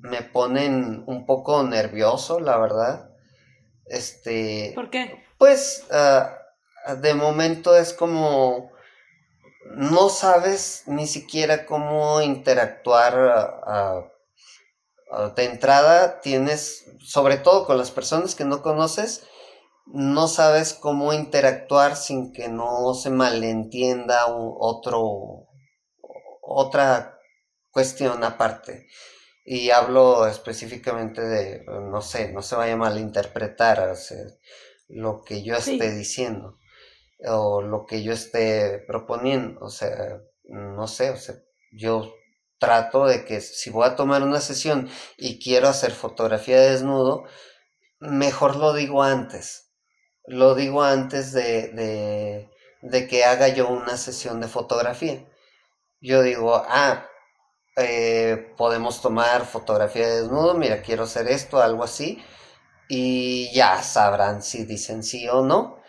me 0.01 0.23
ponen 0.23 1.05
un 1.07 1.25
poco 1.25 1.63
nervioso, 1.63 2.41
la 2.41 2.59
verdad. 2.59 3.14
Este. 3.87 4.73
¿Por 4.75 4.91
qué? 4.91 5.25
Pues 5.39 5.85
ah, 5.91 6.39
de 7.01 7.15
momento 7.15 7.77
es 7.77 7.93
como 7.93 8.73
no 9.77 10.09
sabes 10.09 10.85
ni 10.87 11.07
siquiera 11.07 11.67
cómo 11.67 12.21
interactuar 12.21 13.15
ah, 13.67 14.11
de 15.37 15.45
entrada 15.45 16.21
tienes, 16.21 16.85
sobre 17.01 17.37
todo 17.37 17.67
con 17.67 17.79
las 17.79 17.91
personas 17.91 18.35
que 18.35 18.45
no 18.45 18.63
conoces, 18.63 19.25
no 19.87 20.29
sabes 20.29 20.75
cómo 20.75 21.13
interactuar 21.13 21.97
sin 21.97 22.33
que 22.33 22.49
no 22.49 22.95
se 22.95 23.11
malentienda 23.11 24.27
otro 24.27 25.47
otra 26.41 27.19
cuestión 27.71 28.23
aparte. 28.25 28.87
Y 29.45 29.71
hablo 29.71 30.27
específicamente 30.27 31.21
de, 31.21 31.65
no 31.67 32.01
sé, 32.01 32.33
no 32.33 32.43
se 32.43 32.57
vaya 32.57 32.75
a 32.75 32.77
malinterpretar 32.77 33.95
lo 34.89 35.23
que 35.23 35.43
yo 35.43 35.55
esté 35.57 35.91
diciendo 35.93 36.59
o 37.27 37.63
lo 37.63 37.87
que 37.87 38.03
yo 38.03 38.13
esté 38.13 38.83
proponiendo. 38.87 39.61
O 39.61 39.71
sea, 39.71 40.21
no 40.45 40.87
sé, 40.89 41.11
o 41.11 41.17
sea, 41.17 41.37
yo 41.73 42.15
trato 42.59 43.07
de 43.07 43.25
que 43.25 43.41
si 43.41 43.71
voy 43.71 43.87
a 43.87 43.97
tomar 43.97 44.23
una 44.23 44.41
sesión 44.41 44.89
y 45.19 45.39
quiero 45.39 45.69
hacer 45.69 45.93
fotografía 45.93 46.61
de 46.61 46.71
desnudo, 46.71 47.25
mejor 48.01 48.57
lo 48.57 48.73
digo 48.73 49.03
antes. 49.03 49.73
Lo 50.27 50.55
digo 50.55 50.83
antes 50.83 51.33
de, 51.33 51.69
de, 51.69 52.51
de 52.83 53.09
que 53.09 53.25
haga 53.25 53.49
yo 53.49 53.69
una 53.69 53.97
sesión 53.99 54.41
de 54.41 54.49
fotografía 54.49 55.27
yo 56.01 56.23
digo, 56.23 56.55
ah, 56.69 57.09
eh, 57.77 58.53
podemos 58.57 59.01
tomar 59.03 59.45
fotografía 59.47 60.07
de 60.07 60.23
desnudo, 60.23 60.55
mira, 60.55 60.83
quiero 60.83 61.05
hacer 61.05 61.29
esto, 61.29 61.61
algo 61.61 61.85
así, 61.85 62.23
y 62.89 63.53
ya 63.53 63.83
sabrán 63.83 64.43
si 64.43 64.65
dicen 64.65 65.03
sí 65.03 65.29
o 65.29 65.43
no, 65.43 65.81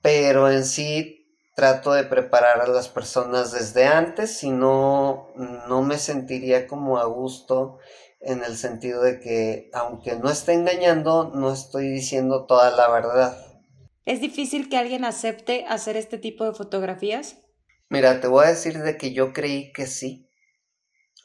pero 0.00 0.50
en 0.50 0.64
sí 0.64 1.26
trato 1.54 1.92
de 1.92 2.04
preparar 2.04 2.60
a 2.60 2.68
las 2.68 2.88
personas 2.88 3.52
desde 3.52 3.86
antes, 3.86 4.36
si 4.38 4.50
no, 4.50 5.28
no 5.68 5.82
me 5.82 5.98
sentiría 5.98 6.66
como 6.66 6.98
a 6.98 7.04
gusto 7.04 7.78
en 8.20 8.44
el 8.44 8.56
sentido 8.56 9.02
de 9.02 9.20
que 9.20 9.70
aunque 9.72 10.16
no 10.16 10.30
esté 10.30 10.52
engañando, 10.52 11.32
no 11.34 11.52
estoy 11.52 11.88
diciendo 11.88 12.44
toda 12.44 12.70
la 12.70 12.88
verdad. 12.88 13.36
¿Es 14.04 14.20
difícil 14.20 14.68
que 14.68 14.76
alguien 14.76 15.04
acepte 15.04 15.64
hacer 15.68 15.96
este 15.96 16.18
tipo 16.18 16.44
de 16.44 16.52
fotografías? 16.52 17.38
Mira, 17.88 18.20
te 18.20 18.26
voy 18.26 18.44
a 18.44 18.48
decir 18.48 18.78
de 18.78 18.96
que 18.96 19.12
yo 19.12 19.32
creí 19.32 19.72
que 19.72 19.86
sí. 19.86 20.25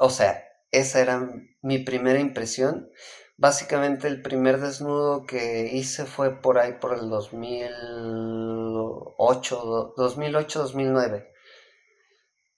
O 0.03 0.09
sea, 0.09 0.43
esa 0.71 0.99
era 0.99 1.29
mi 1.61 1.77
primera 1.77 2.19
impresión. 2.19 2.89
Básicamente 3.37 4.07
el 4.07 4.23
primer 4.23 4.59
desnudo 4.59 5.27
que 5.27 5.69
hice 5.71 6.05
fue 6.05 6.41
por 6.41 6.57
ahí 6.57 6.79
por 6.81 6.97
el 6.97 7.07
2008, 7.07 9.93
2008-2009. 9.95 11.27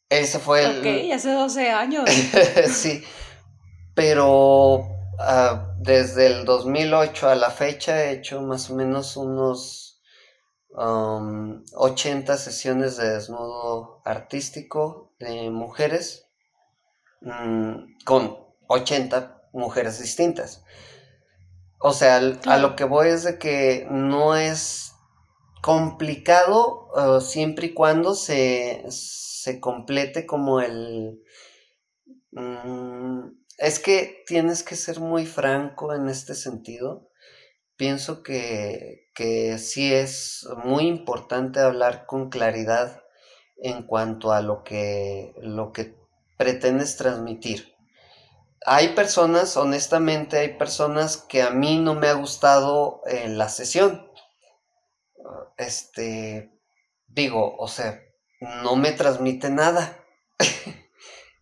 Ese 0.07 0.39
fue 0.39 0.63
el... 0.63 0.79
Ok, 0.79 0.85
hace 1.13 1.33
12 1.33 1.69
años. 1.69 2.09
sí, 2.71 3.03
pero 3.93 4.87
ah, 5.19 5.75
desde 5.79 6.27
el 6.27 6.45
2008 6.45 7.27
a 7.27 7.35
la 7.35 7.49
fecha 7.49 8.05
he 8.05 8.13
hecho 8.13 8.41
más 8.41 8.69
o 8.69 8.75
menos 8.75 9.17
unos 9.17 10.01
80 10.69 12.37
sesiones 12.37 12.95
de 12.95 13.09
desnudo 13.09 14.01
artístico 14.05 15.13
de 15.19 15.49
mujeres 15.49 16.22
mm, 17.23 18.03
con 18.05 18.37
80 18.67 19.49
mujeres 19.53 19.99
distintas. 19.99 20.63
O 21.79 21.91
sea, 21.91 22.17
a 22.17 22.57
lo 22.57 22.75
que 22.75 22.85
voy 22.85 23.09
es 23.09 23.23
de 23.23 23.37
que 23.37 23.87
no 23.89 24.35
es 24.35 24.93
complicado 25.61 26.89
uh, 26.95 27.19
siempre 27.21 27.67
y 27.67 27.73
cuando 27.73 28.15
se, 28.15 28.83
se 28.89 29.59
complete 29.59 30.25
como 30.25 30.61
el... 30.61 31.21
Mm, 32.31 33.29
es 33.57 33.79
que 33.79 34.23
tienes 34.25 34.63
que 34.63 34.75
ser 34.75 34.99
muy 34.99 35.25
franco 35.25 35.93
en 35.93 36.09
este 36.09 36.35
sentido 36.35 37.09
pienso 37.75 38.23
que, 38.23 39.09
que 39.13 39.57
sí 39.57 39.93
es 39.93 40.47
muy 40.63 40.87
importante 40.87 41.59
hablar 41.59 42.05
con 42.05 42.29
claridad 42.29 43.01
en 43.57 43.83
cuanto 43.83 44.31
a 44.31 44.41
lo 44.41 44.63
que, 44.63 45.33
lo 45.41 45.71
que 45.71 45.95
pretendes 46.37 46.97
transmitir. 46.97 47.73
Hay 48.65 48.89
personas, 48.89 49.57
honestamente, 49.57 50.37
hay 50.37 50.57
personas 50.57 51.17
que 51.17 51.41
a 51.41 51.49
mí 51.49 51.79
no 51.79 51.95
me 51.95 52.07
ha 52.07 52.13
gustado 52.13 53.01
en 53.05 53.37
la 53.37 53.49
sesión. 53.49 54.09
Este, 55.57 56.51
digo, 57.07 57.55
o 57.57 57.67
sea, 57.67 57.99
no 58.63 58.75
me 58.75 58.91
transmite 58.91 59.49
nada. 59.49 59.99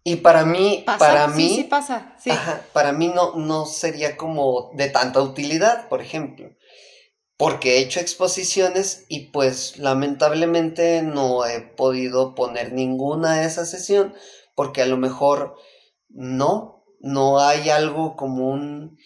Y 0.04 0.18
para 0.18 0.46
mí, 0.46 0.84
para 0.98 1.28
mí, 1.28 1.50
sí, 1.50 1.56
sí 1.58 1.64
pasa, 1.66 2.16
sí. 2.20 2.32
para 2.74 2.92
mí 2.92 3.10
no, 3.10 3.36
no 3.36 3.68
sería 3.68 4.18
como 4.18 4.72
de 4.74 4.90
tanta 4.90 5.22
utilidad, 5.22 5.90
por 5.90 6.02
ejemplo. 6.02 6.50
Porque 7.38 7.76
he 7.76 7.80
hecho 7.82 8.00
exposiciones 8.00 9.06
y 9.10 9.28
pues 9.28 9.78
lamentablemente 9.78 11.04
no 11.04 11.46
he 11.46 11.62
podido 11.62 12.34
poner 12.34 12.74
ninguna 12.74 13.42
de 13.42 13.46
esa 13.46 13.66
sesión 13.66 14.16
porque 14.55 14.81
a 14.81 14.86
lo 14.86 14.98
mejor 14.98 15.55
no, 16.10 16.84
no 17.00 17.39
hay 17.39 17.70
algo 17.70 18.15
como 18.15 18.50
un... 18.50 18.98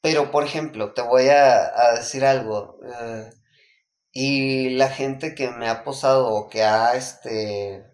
Pero 0.00 0.30
por 0.30 0.44
ejemplo, 0.44 0.92
te 0.94 1.02
voy 1.02 1.28
a, 1.28 1.72
decir 1.96 2.24
algo. 2.24 2.78
Eh, 2.84 3.30
y 4.12 4.70
la 4.70 4.88
gente 4.88 5.34
que 5.34 5.50
me 5.50 5.68
ha 5.68 5.84
posado 5.84 6.28
o 6.28 6.48
que 6.48 6.62
ha 6.62 6.94
este 6.94 7.84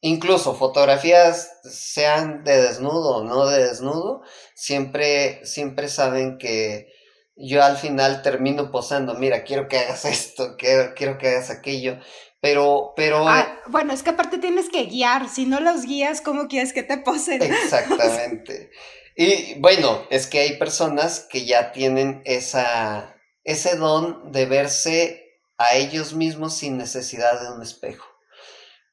incluso 0.00 0.54
fotografías 0.54 1.50
sean 1.64 2.44
de 2.44 2.62
desnudo 2.62 3.16
o 3.16 3.24
no 3.24 3.46
de 3.46 3.64
desnudo, 3.64 4.22
siempre, 4.54 5.44
siempre 5.44 5.88
saben 5.88 6.38
que 6.38 6.92
yo 7.36 7.62
al 7.62 7.76
final 7.76 8.22
termino 8.22 8.70
posando, 8.70 9.14
mira, 9.14 9.44
quiero 9.44 9.68
que 9.68 9.78
hagas 9.78 10.04
esto, 10.04 10.56
quiero, 10.56 10.94
quiero 10.94 11.18
que 11.18 11.28
hagas 11.28 11.50
aquello, 11.50 11.98
pero, 12.40 12.92
pero... 12.96 13.28
Ah, 13.28 13.60
bueno, 13.68 13.92
es 13.92 14.02
que 14.02 14.10
aparte 14.10 14.38
tienes 14.38 14.68
que 14.68 14.84
guiar, 14.84 15.28
si 15.28 15.46
no 15.46 15.60
los 15.60 15.84
guías, 15.84 16.20
¿cómo 16.20 16.48
quieres 16.48 16.72
que 16.72 16.82
te 16.82 16.98
posen? 16.98 17.42
Exactamente. 17.42 18.70
y 19.16 19.58
bueno, 19.60 20.06
es 20.10 20.26
que 20.26 20.40
hay 20.40 20.58
personas 20.58 21.26
que 21.30 21.44
ya 21.44 21.72
tienen 21.72 22.22
esa, 22.24 23.16
ese 23.44 23.76
don 23.76 24.30
de 24.30 24.46
verse 24.46 25.40
a 25.56 25.74
ellos 25.74 26.14
mismos 26.14 26.56
sin 26.56 26.78
necesidad 26.78 27.40
de 27.40 27.52
un 27.52 27.62
espejo. 27.62 28.06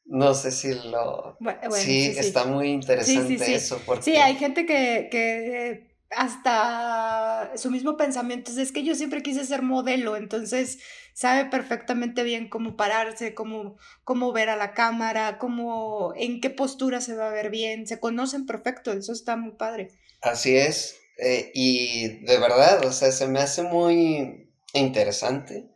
No 0.06 0.34
sé 0.36 0.52
si 0.52 0.74
lo... 0.74 1.38
sí, 1.72 2.14
está 2.18 2.46
muy 2.46 2.70
interesante 2.70 3.56
eso. 3.56 3.82
Porque... 3.86 4.04
Sí, 4.04 4.16
hay 4.18 4.36
gente 4.36 4.66
que, 4.66 5.08
que 5.10 5.96
hasta 6.12 7.52
su 7.56 7.72
mismo 7.72 7.98
pensamiento 7.98 8.52
es, 8.52 8.72
que 8.72 8.84
yo 8.84 8.96
siempre 8.96 9.24
quise 9.24 9.46
ser 9.46 9.62
modelo, 9.62 10.16
entonces 10.16 10.80
sabe 11.16 11.46
perfectamente 11.46 12.24
bien 12.24 12.50
cómo 12.50 12.76
pararse, 12.76 13.34
cómo, 13.34 13.78
cómo 14.04 14.34
ver 14.34 14.50
a 14.50 14.58
la 14.58 14.74
cámara, 14.74 15.38
cómo, 15.40 16.14
en 16.18 16.42
qué 16.42 16.50
postura 16.50 17.00
se 17.00 17.16
va 17.16 17.30
a 17.30 17.34
ver 17.34 17.50
bien, 17.50 17.88
se 17.88 18.02
conocen 18.02 18.46
perfecto, 18.46 18.92
eso 18.92 19.14
está 19.14 19.38
muy 19.38 19.54
padre. 19.54 19.92
Así 20.22 20.58
es. 20.58 20.98
Eh, 21.18 21.52
y 21.54 22.26
de 22.26 22.38
verdad, 22.38 22.86
o 22.86 22.92
sea, 22.92 23.14
se 23.14 23.28
me 23.28 23.40
hace 23.40 23.64
muy 23.64 24.52
interesante 24.74 25.70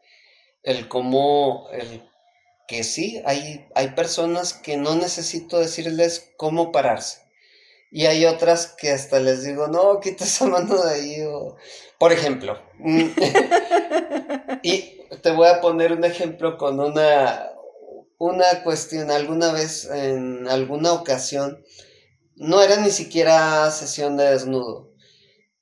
el 0.61 0.89
cómo, 0.89 1.69
el 1.71 2.03
que 2.67 2.83
sí, 2.83 3.21
hay, 3.25 3.65
hay 3.75 3.91
personas 3.91 4.53
que 4.53 4.75
no 4.75 4.95
necesito 4.95 5.57
decirles 5.57 6.33
cómo 6.35 6.73
pararse. 6.73 7.21
Y 7.91 8.07
hay 8.07 8.25
otras 8.25 8.67
que 8.67 8.91
hasta 8.91 9.21
les 9.21 9.45
digo, 9.45 9.69
no, 9.69 10.01
quita 10.01 10.25
esa 10.25 10.47
mano 10.47 10.83
de 10.83 10.93
ahí. 10.93 11.15
Por 11.97 12.11
ejemplo, 12.11 12.61
mm, 12.77 13.05
y 14.63 14.98
te 15.21 15.31
voy 15.31 15.47
a 15.47 15.61
poner 15.61 15.91
un 15.91 16.03
ejemplo 16.03 16.57
con 16.57 16.79
una, 16.79 17.51
una 18.17 18.63
cuestión. 18.63 19.11
Alguna 19.11 19.51
vez, 19.51 19.85
en 19.85 20.47
alguna 20.47 20.93
ocasión, 20.93 21.63
no 22.35 22.61
era 22.61 22.77
ni 22.77 22.89
siquiera 22.89 23.69
sesión 23.71 24.17
de 24.17 24.31
desnudo, 24.31 24.93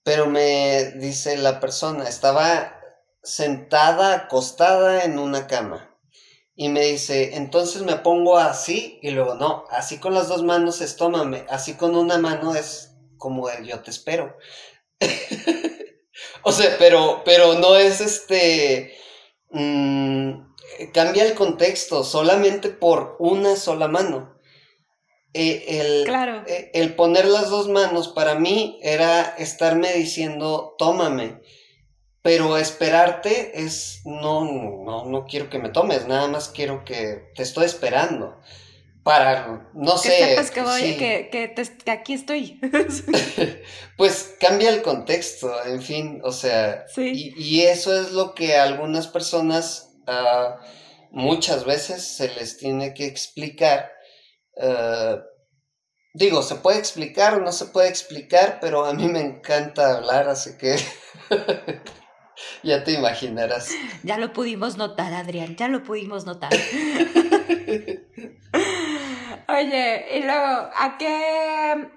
pero 0.04 0.28
me 0.28 0.92
dice 0.98 1.38
la 1.38 1.60
persona, 1.60 2.08
estaba 2.08 2.80
sentada, 3.24 4.14
acostada 4.14 5.04
en 5.04 5.20
una 5.20 5.48
cama. 5.48 5.98
Y 6.56 6.70
me 6.70 6.82
dice, 6.82 7.36
entonces 7.36 7.84
me 7.84 7.98
pongo 7.98 8.38
así 8.38 9.00
y 9.02 9.12
luego 9.12 9.36
no, 9.36 9.66
así 9.70 10.00
con 10.00 10.14
las 10.14 10.28
dos 10.28 10.44
manos 10.44 10.82
es 10.82 10.96
tómame, 10.98 11.46
así 11.50 11.76
con 11.76 11.96
una 11.96 12.18
mano 12.18 12.56
es 12.56 12.96
como 13.18 13.48
yo 13.64 13.80
te 13.82 13.92
espero. 13.92 14.38
o 16.44 16.52
sea, 16.52 16.76
pero, 16.80 17.22
pero 17.26 17.56
no 17.56 17.76
es 17.76 18.02
este... 18.02 18.96
Mm, 19.52 20.54
cambia 20.94 21.24
el 21.24 21.36
contexto 21.36 22.04
solamente 22.04 22.70
por 22.70 23.16
una 23.20 23.56
sola 23.56 23.88
mano. 23.88 24.36
E, 25.34 25.80
el, 25.80 26.06
claro. 26.06 26.44
E, 26.48 26.72
el 26.74 26.96
poner 26.96 27.26
las 27.26 27.50
dos 27.50 27.68
manos 27.68 28.08
para 28.10 28.36
mí 28.36 28.80
era 28.82 29.36
estarme 29.38 29.94
diciendo, 29.94 30.76
tómame 30.78 31.42
pero 32.28 32.58
esperarte 32.58 33.64
es, 33.64 34.02
no, 34.04 34.44
no, 34.44 35.06
no 35.06 35.26
quiero 35.26 35.50
que 35.50 35.60
me 35.60 35.70
tomes, 35.70 36.10
nada 36.10 36.28
más 36.28 36.50
quiero 36.50 36.84
que 36.84 37.32
te 37.34 37.42
estoy 37.42 37.64
esperando. 37.64 38.42
Para, 39.08 39.70
no 39.74 39.98
sé. 39.98 40.36
que, 40.98 41.30
que, 41.32 41.92
aquí 41.92 42.12
estoy. 42.12 42.60
pues 43.98 44.36
cambia 44.38 44.70
el 44.70 44.82
contexto, 44.82 45.50
en 45.64 45.82
fin, 45.82 46.20
o 46.26 46.34
sea, 46.34 46.84
y, 46.98 47.34
y, 47.42 47.62
eso 47.62 47.98
es 47.98 48.12
lo 48.12 48.36
que 48.36 48.58
a 48.58 48.64
algunas 48.64 49.08
personas 49.08 49.96
uh, 50.10 50.62
muchas 51.12 51.64
veces 51.64 52.06
se 52.06 52.28
les 52.36 52.58
tiene 52.58 52.94
que 52.94 53.06
explicar. 53.06 53.94
Uh, 54.58 55.22
digo, 56.14 56.44
se 56.44 56.56
puede 56.56 56.78
explicar 56.78 57.36
o 57.36 57.40
no 57.40 57.54
se 57.54 57.68
puede 57.68 57.88
explicar, 57.88 58.58
pero 58.60 58.84
a 58.84 58.94
mí 58.94 59.08
me 59.08 59.22
encanta 59.22 59.96
hablar, 59.96 60.28
así 60.28 60.58
que 60.58 60.76
ya 62.62 62.84
te 62.84 62.92
imaginarás. 62.92 63.70
Ya 64.04 64.18
lo 64.18 64.34
pudimos 64.34 64.76
notar, 64.76 65.14
Adrián, 65.14 65.56
ya 65.56 65.70
lo 65.70 65.82
pudimos 65.82 66.26
notar. 66.26 66.52
Oye, 69.50 70.18
y 70.18 70.24
luego, 70.24 70.70
¿a 70.76 70.98
qué? 71.00 71.90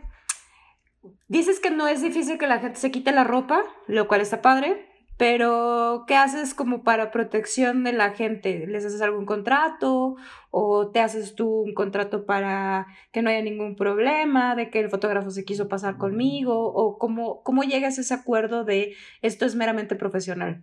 Dices 1.28 1.60
que 1.60 1.70
no 1.70 1.88
es 1.88 2.02
difícil 2.02 2.38
que 2.38 2.46
la 2.46 2.58
gente 2.58 2.78
se 2.78 2.90
quite 2.90 3.12
la 3.12 3.24
ropa, 3.24 3.64
lo 3.86 4.06
cual 4.08 4.20
está 4.20 4.40
padre. 4.42 4.86
Pero, 5.20 6.04
¿qué 6.06 6.16
haces 6.16 6.54
como 6.54 6.82
para 6.82 7.10
protección 7.10 7.84
de 7.84 7.92
la 7.92 8.12
gente? 8.12 8.66
¿Les 8.66 8.86
haces 8.86 9.02
algún 9.02 9.26
contrato? 9.26 10.16
¿O 10.50 10.90
te 10.92 11.00
haces 11.00 11.34
tú 11.34 11.60
un 11.60 11.74
contrato 11.74 12.24
para 12.24 12.86
que 13.12 13.20
no 13.20 13.28
haya 13.28 13.42
ningún 13.42 13.76
problema, 13.76 14.54
de 14.54 14.70
que 14.70 14.80
el 14.80 14.88
fotógrafo 14.88 15.30
se 15.30 15.44
quiso 15.44 15.68
pasar 15.68 15.98
conmigo? 15.98 16.72
¿O 16.72 16.96
cómo, 16.96 17.42
cómo 17.42 17.64
llegas 17.64 17.98
a 17.98 18.00
ese 18.00 18.14
acuerdo 18.14 18.64
de 18.64 18.94
esto 19.20 19.44
es 19.44 19.56
meramente 19.56 19.94
profesional? 19.94 20.62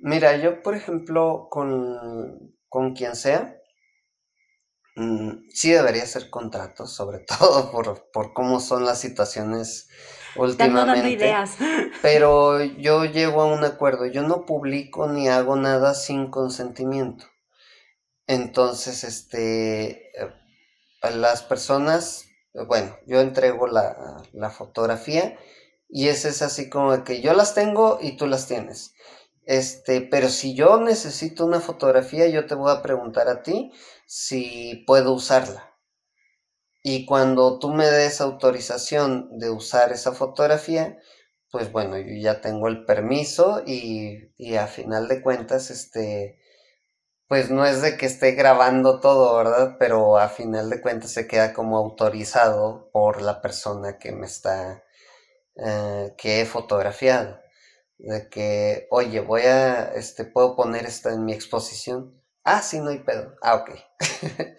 Mira, 0.00 0.36
yo, 0.38 0.60
por 0.62 0.74
ejemplo, 0.74 1.46
con, 1.48 2.52
con 2.68 2.94
quien 2.94 3.14
sea, 3.14 3.58
mm, 4.96 5.48
sí 5.52 5.70
debería 5.70 6.06
ser 6.06 6.30
contrato, 6.30 6.86
sobre 6.86 7.18
todo 7.38 7.70
por, 7.70 8.10
por 8.10 8.32
cómo 8.32 8.60
son 8.60 8.84
las 8.84 9.00
situaciones 9.00 9.88
últimamente. 10.36 11.10
ideas. 11.10 11.56
Pero 12.02 12.62
yo 12.62 13.04
llego 13.04 13.42
a 13.42 13.46
un 13.46 13.64
acuerdo, 13.64 14.06
yo 14.06 14.22
no 14.22 14.44
publico 14.46 15.08
ni 15.08 15.28
hago 15.28 15.56
nada 15.56 15.94
sin 15.94 16.30
consentimiento. 16.30 17.26
Entonces, 18.26 19.04
este, 19.04 20.10
las 21.02 21.42
personas, 21.42 22.26
bueno, 22.66 22.96
yo 23.06 23.20
entrego 23.20 23.66
la, 23.66 24.22
la 24.32 24.50
fotografía 24.50 25.36
y 25.88 26.08
ese 26.08 26.30
es 26.30 26.42
así 26.42 26.70
como 26.70 27.04
que 27.04 27.20
yo 27.20 27.34
las 27.34 27.54
tengo 27.54 27.98
y 28.00 28.16
tú 28.16 28.26
las 28.26 28.46
tienes. 28.46 28.94
Este, 29.46 30.00
pero 30.00 30.30
si 30.30 30.54
yo 30.54 30.80
necesito 30.80 31.44
una 31.44 31.60
fotografía, 31.60 32.26
yo 32.28 32.46
te 32.46 32.54
voy 32.54 32.72
a 32.72 32.82
preguntar 32.82 33.28
a 33.28 33.42
ti 33.42 33.72
si 34.06 34.84
puedo 34.86 35.12
usarla. 35.14 35.74
Y 36.84 37.04
cuando 37.06 37.58
tú 37.58 37.70
me 37.72 37.86
des 37.86 38.20
autorización 38.20 39.38
de 39.38 39.50
usar 39.50 39.90
esa 39.92 40.12
fotografía, 40.12 40.98
pues 41.50 41.72
bueno, 41.72 41.96
yo 41.98 42.14
ya 42.20 42.40
tengo 42.40 42.68
el 42.68 42.84
permiso 42.84 43.62
y, 43.66 44.32
y 44.36 44.56
a 44.56 44.66
final 44.66 45.08
de 45.08 45.22
cuentas, 45.22 45.70
este, 45.70 46.38
pues 47.28 47.50
no 47.50 47.66
es 47.66 47.82
de 47.82 47.96
que 47.98 48.06
esté 48.06 48.32
grabando 48.32 49.00
todo, 49.00 49.36
¿verdad? 49.36 49.76
Pero 49.78 50.18
a 50.18 50.28
final 50.28 50.70
de 50.70 50.80
cuentas 50.82 51.12
se 51.12 51.26
queda 51.28 51.54
como 51.54 51.78
autorizado 51.78 52.90
por 52.92 53.22
la 53.22 53.42
persona 53.42 53.98
que 53.98 54.12
me 54.12 54.26
está, 54.26 54.84
eh, 55.56 56.14
que 56.18 56.42
he 56.42 56.46
fotografiado. 56.46 57.40
De 57.98 58.28
que, 58.30 58.88
oye, 58.90 59.20
voy 59.20 59.42
a, 59.42 59.92
este, 59.94 60.24
puedo 60.26 60.56
poner 60.56 60.86
esto 60.86 61.10
en 61.10 61.24
mi 61.24 61.32
exposición. 61.34 62.22
Ah, 62.44 62.60
sí, 62.60 62.78
no 62.80 62.90
hay 62.90 62.98
pedo. 62.98 63.34
Ah, 63.42 63.56
ok. 63.56 63.70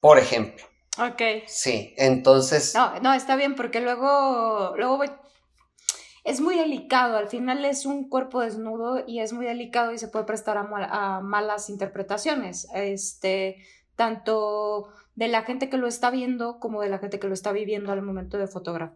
por 0.00 0.18
ejemplo. 0.18 0.64
Ok. 0.98 1.22
Sí, 1.46 1.94
entonces... 1.96 2.74
No, 2.74 2.98
no, 3.00 3.14
está 3.14 3.36
bien 3.36 3.54
porque 3.54 3.80
luego, 3.80 4.74
luego 4.76 4.96
voy... 4.96 5.10
Es 6.24 6.40
muy 6.40 6.58
delicado, 6.58 7.16
al 7.16 7.28
final 7.28 7.64
es 7.64 7.86
un 7.86 8.08
cuerpo 8.08 8.40
desnudo 8.40 9.02
y 9.06 9.20
es 9.20 9.32
muy 9.32 9.46
delicado 9.46 9.92
y 9.92 9.98
se 9.98 10.08
puede 10.08 10.26
prestar 10.26 10.58
a, 10.58 11.20
malas 11.20 11.70
interpretaciones, 11.70 12.68
este, 12.74 13.64
tanto 13.96 14.92
de 15.14 15.28
la 15.28 15.42
gente 15.42 15.70
que 15.70 15.78
lo 15.78 15.86
está 15.86 16.10
viendo 16.10 16.58
como 16.58 16.82
de 16.82 16.90
la 16.90 16.98
gente 16.98 17.18
que 17.18 17.28
lo 17.28 17.34
está 17.34 17.52
viviendo 17.52 17.92
al 17.92 18.02
momento 18.02 18.36
de 18.36 18.46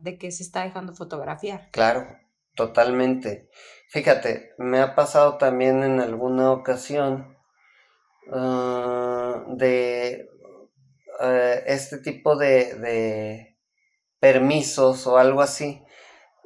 de 0.00 0.18
que 0.18 0.31
se 0.31 0.42
está 0.42 0.62
dejando 0.62 0.94
fotografiar. 0.94 1.70
Claro, 1.70 2.07
totalmente. 2.55 3.48
Fíjate, 3.88 4.50
me 4.59 4.81
ha 4.81 4.94
pasado 4.94 5.38
también 5.38 5.83
en 5.85 6.00
alguna 6.00 6.52
ocasión 6.52 7.32
ah, 8.30 9.44
de 9.48 10.28
eh, 11.20 11.62
este 11.66 11.98
tipo 11.98 12.37
de, 12.37 13.56
permisos 14.20 15.06
o 15.06 15.18
algo 15.18 15.40
así, 15.40 15.82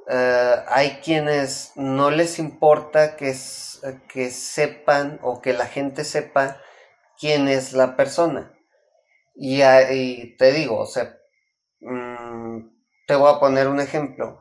eh, 0.09 0.55
hay 0.69 1.01
quienes 1.03 1.73
no 1.77 2.11
les 2.11 2.39
importa 2.39 3.17
que, 3.17 3.35
que 4.09 4.31
sepan 4.31 5.19
o 5.23 5.43
que 5.43 5.53
la 5.53 5.67
gente 5.67 6.05
sepa 6.05 6.61
quién 7.19 7.49
es 7.49 7.73
la 7.73 7.97
persona. 7.97 8.53
Y, 9.35 10.37
te 10.37 10.53
digo, 10.53 10.79
o 10.79 10.87
sea, 10.87 11.19
mm, 11.81 12.69
te 13.07 13.15
voy 13.15 13.33
a 13.35 13.39
poner 13.39 13.69
un 13.69 13.81
ejemplo. 13.81 14.41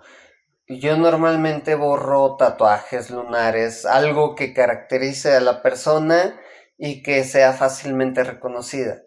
Yo 0.67 0.97
normalmente 0.97 1.75
borro 1.75 2.37
tatuajes 2.37 3.09
lunares, 3.09 3.85
algo 3.85 4.35
que 4.35 4.53
caracterice 4.53 5.35
a 5.35 5.41
la 5.41 5.61
persona 5.61 6.39
y 6.77 7.03
que 7.03 7.23
sea 7.23 7.53
fácilmente 7.53 8.23
reconocida. 8.23 9.01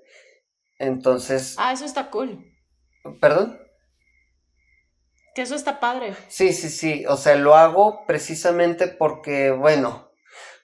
Entonces. 0.79 1.57
Ah, 1.59 1.73
eso 1.73 1.85
está 1.85 2.11
cool. 2.11 2.45
¿Perdón? 3.21 3.61
Que 5.35 5.43
eso 5.43 5.55
está 5.55 5.81
padre. 5.81 6.15
Sí, 6.29 6.53
sí, 6.53 6.69
sí. 6.69 7.07
O 7.07 7.17
sea, 7.17 7.37
lo 7.37 7.55
hago 7.55 8.05
precisamente 8.07 8.89
porque, 8.89 9.51
bueno, 9.51 10.11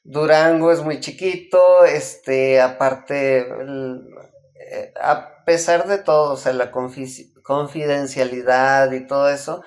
Durango 0.04 0.72
es 0.72 0.82
muy 0.82 1.00
chiquito, 1.00 1.84
este, 1.84 2.60
aparte, 2.60 3.38
eh, 3.38 4.92
a 5.00 5.44
pesar 5.44 5.86
de 5.86 5.98
todo, 5.98 6.32
o 6.32 6.36
sea, 6.36 6.52
la 6.52 6.70
confidencialidad 6.70 8.92
y 8.92 9.06
todo 9.06 9.30
eso, 9.30 9.62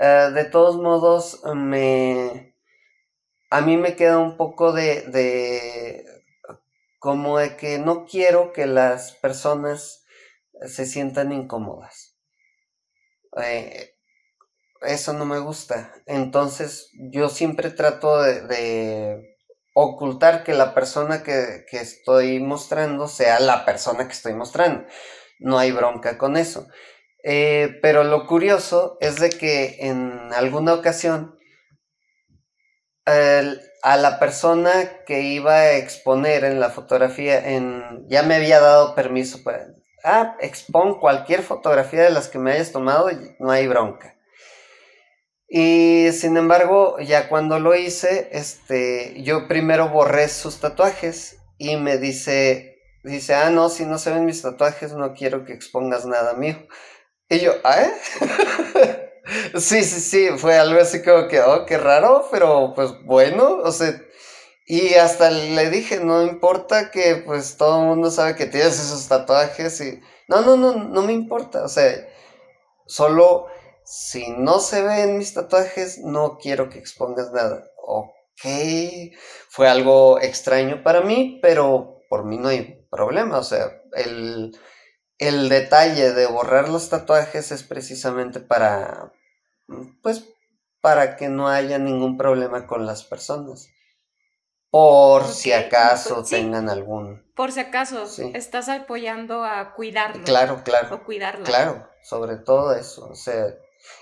eh, 0.00 0.30
de 0.32 0.44
todos 0.44 0.76
modos, 0.76 1.42
me, 1.54 2.54
a 3.50 3.60
mí 3.60 3.76
me 3.76 3.96
queda 3.96 4.18
un 4.18 4.36
poco 4.36 4.72
de, 4.72 5.02
de 5.02 6.04
como 7.02 7.38
de 7.38 7.56
que 7.56 7.80
no 7.80 8.06
quiero 8.06 8.52
que 8.52 8.64
las 8.64 9.10
personas 9.10 10.04
se 10.66 10.86
sientan 10.86 11.32
incómodas. 11.32 12.16
Eh, 13.42 13.96
eso 14.82 15.12
no 15.12 15.24
me 15.26 15.40
gusta. 15.40 15.92
Entonces 16.06 16.92
yo 17.10 17.28
siempre 17.28 17.70
trato 17.70 18.22
de, 18.22 19.36
ocultar 19.74 20.44
que 20.44 20.54
la 20.54 20.74
persona 20.74 21.24
que, 21.24 21.64
que, 21.68 21.78
estoy 21.78 22.38
mostrando 22.38 23.08
sea 23.08 23.40
la 23.40 23.64
persona 23.64 24.06
que 24.06 24.12
estoy 24.12 24.34
mostrando. 24.34 24.86
No 25.40 25.58
hay 25.58 25.72
bronca 25.72 26.18
con 26.18 26.36
eso. 26.36 26.68
Eh, 27.24 27.80
pero 27.82 28.04
lo 28.04 28.28
curioso 28.28 28.96
es 29.00 29.18
de 29.18 29.30
que 29.30 29.78
en 29.80 30.32
alguna 30.32 30.74
ocasión 30.74 31.36
a 33.82 33.96
la 33.96 34.18
persona 34.20 35.02
que 35.04 35.22
iba 35.22 35.54
a 35.54 35.72
exponer 35.72 36.44
en 36.44 36.60
la 36.60 36.70
fotografía, 36.70 37.50
en, 37.50 38.06
ya 38.08 38.22
me 38.22 38.36
había 38.36 38.60
dado 38.60 38.94
permiso 38.94 39.42
para, 39.42 39.66
ah, 40.04 40.36
expon 40.40 41.00
cualquier 41.00 41.42
fotografía 41.42 42.02
de 42.02 42.10
las 42.10 42.28
que 42.28 42.38
me 42.38 42.52
hayas 42.52 42.72
tomado, 42.72 43.10
no 43.40 43.50
hay 43.50 43.66
bronca. 43.66 44.16
Y 45.48 46.10
sin 46.12 46.36
embargo, 46.36 46.98
ya 47.00 47.28
cuando 47.28 47.58
lo 47.58 47.74
hice, 47.74 48.30
este, 48.32 49.20
yo 49.22 49.48
primero 49.48 49.90
borré 49.90 50.28
sus 50.28 50.60
tatuajes 50.60 51.36
y 51.58 51.76
me 51.76 51.98
dice, 51.98 52.78
dice, 53.02 53.34
ah, 53.34 53.50
no, 53.50 53.68
si 53.68 53.84
no 53.84 53.98
se 53.98 54.12
ven 54.12 54.24
mis 54.24 54.40
tatuajes, 54.40 54.94
no 54.94 55.12
quiero 55.12 55.44
que 55.44 55.52
expongas 55.52 56.06
nada 56.06 56.34
mío. 56.34 56.56
Y 57.28 57.40
yo, 57.40 57.52
¿ah? 57.64 57.88
sí, 59.58 59.84
sí, 59.84 60.00
sí, 60.00 60.28
fue 60.38 60.56
algo 60.56 60.80
así 60.80 61.02
como 61.02 61.28
que, 61.28 61.40
oh, 61.40 61.64
qué 61.66 61.78
raro, 61.78 62.28
pero 62.30 62.72
pues 62.74 62.90
bueno, 63.04 63.58
o 63.62 63.72
sea, 63.72 64.00
y 64.66 64.94
hasta 64.94 65.30
le 65.30 65.70
dije, 65.70 66.00
no 66.00 66.22
importa 66.22 66.90
que 66.90 67.16
pues 67.26 67.56
todo 67.56 67.80
el 67.80 67.86
mundo 67.88 68.10
sabe 68.10 68.36
que 68.36 68.46
tienes 68.46 68.80
esos 68.80 69.08
tatuajes 69.08 69.80
y, 69.80 70.00
no, 70.28 70.40
no, 70.42 70.56
no, 70.56 70.74
no 70.74 71.02
me 71.02 71.12
importa, 71.12 71.64
o 71.64 71.68
sea, 71.68 72.08
solo 72.86 73.46
si 73.84 74.30
no 74.30 74.60
se 74.60 74.82
ven 74.82 75.18
mis 75.18 75.34
tatuajes, 75.34 75.98
no 75.98 76.38
quiero 76.38 76.68
que 76.68 76.78
expongas 76.78 77.32
nada. 77.32 77.64
Ok, 77.84 78.44
fue 79.48 79.68
algo 79.68 80.20
extraño 80.20 80.82
para 80.82 81.00
mí, 81.02 81.38
pero 81.42 82.00
por 82.08 82.24
mí 82.24 82.38
no 82.38 82.48
hay 82.48 82.86
problema, 82.90 83.38
o 83.38 83.44
sea, 83.44 83.82
el 83.94 84.56
el 85.22 85.48
detalle 85.48 86.12
de 86.12 86.26
borrar 86.26 86.68
los 86.68 86.88
tatuajes 86.88 87.52
es 87.52 87.62
precisamente 87.62 88.40
para, 88.40 89.12
pues, 90.02 90.24
para 90.80 91.16
que 91.16 91.28
no 91.28 91.48
haya 91.48 91.78
ningún 91.78 92.16
problema 92.16 92.66
con 92.66 92.86
las 92.86 93.04
personas. 93.04 93.68
Por 94.70 95.24
si 95.26 95.52
acaso 95.52 96.16
pues, 96.16 96.30
tengan 96.30 96.68
algún. 96.68 97.22
Por 97.36 97.52
si 97.52 97.60
acaso, 97.60 98.04
estás 98.34 98.68
apoyando 98.68 99.44
a 99.44 99.74
cuidarlo. 99.74 100.24
Claro, 100.24 100.62
claro. 100.64 100.94
O 100.94 101.04
cuidarlo. 101.04 101.44
Claro, 101.44 101.88
sobre 102.02 102.36
todo 102.36 102.74
eso. 102.74 103.06
O 103.06 103.14
sea, 103.14 103.54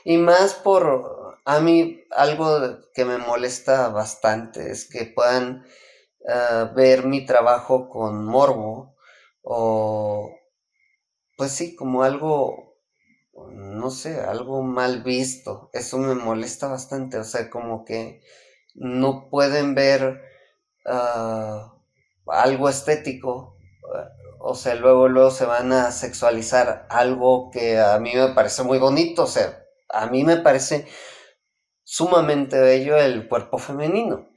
y 0.04 0.16
más 0.16 0.54
por. 0.54 1.38
A 1.44 1.58
mí, 1.60 2.04
algo 2.10 2.78
que 2.94 3.04
me 3.04 3.18
molesta 3.18 3.88
bastante 3.88 4.70
es 4.70 4.88
que 4.88 5.06
puedan 5.06 5.66
ah, 6.28 6.70
ver 6.74 7.04
mi 7.04 7.26
trabajo 7.26 7.88
con 7.88 8.24
morbo 8.24 8.94
o, 9.42 10.30
pues 11.40 11.52
sí, 11.52 11.74
como 11.74 12.02
algo, 12.02 12.76
no 13.32 13.90
sé, 13.90 14.20
algo 14.20 14.62
mal 14.62 15.02
visto. 15.02 15.70
Eso 15.72 15.96
me 15.96 16.14
molesta 16.14 16.68
bastante, 16.68 17.16
o 17.16 17.24
sea, 17.24 17.48
como 17.48 17.86
que 17.86 18.20
no 18.74 19.30
pueden 19.30 19.74
ver 19.74 20.20
ah, 20.84 21.72
algo 22.26 22.68
estético, 22.68 23.56
o 24.38 24.54
sea, 24.54 24.74
luego, 24.74 25.08
luego 25.08 25.30
se 25.30 25.46
van 25.46 25.72
a 25.72 25.92
sexualizar 25.92 26.86
algo 26.90 27.50
que 27.50 27.78
a 27.78 27.98
mí 28.00 28.14
me 28.14 28.34
parece 28.34 28.62
muy 28.62 28.76
bonito, 28.76 29.22
o 29.22 29.26
sea, 29.26 29.64
a 29.88 30.08
mí 30.08 30.24
me 30.24 30.36
parece 30.36 30.86
sumamente 31.84 32.60
bello 32.60 32.98
el 32.98 33.28
cuerpo 33.30 33.56
femenino, 33.56 34.28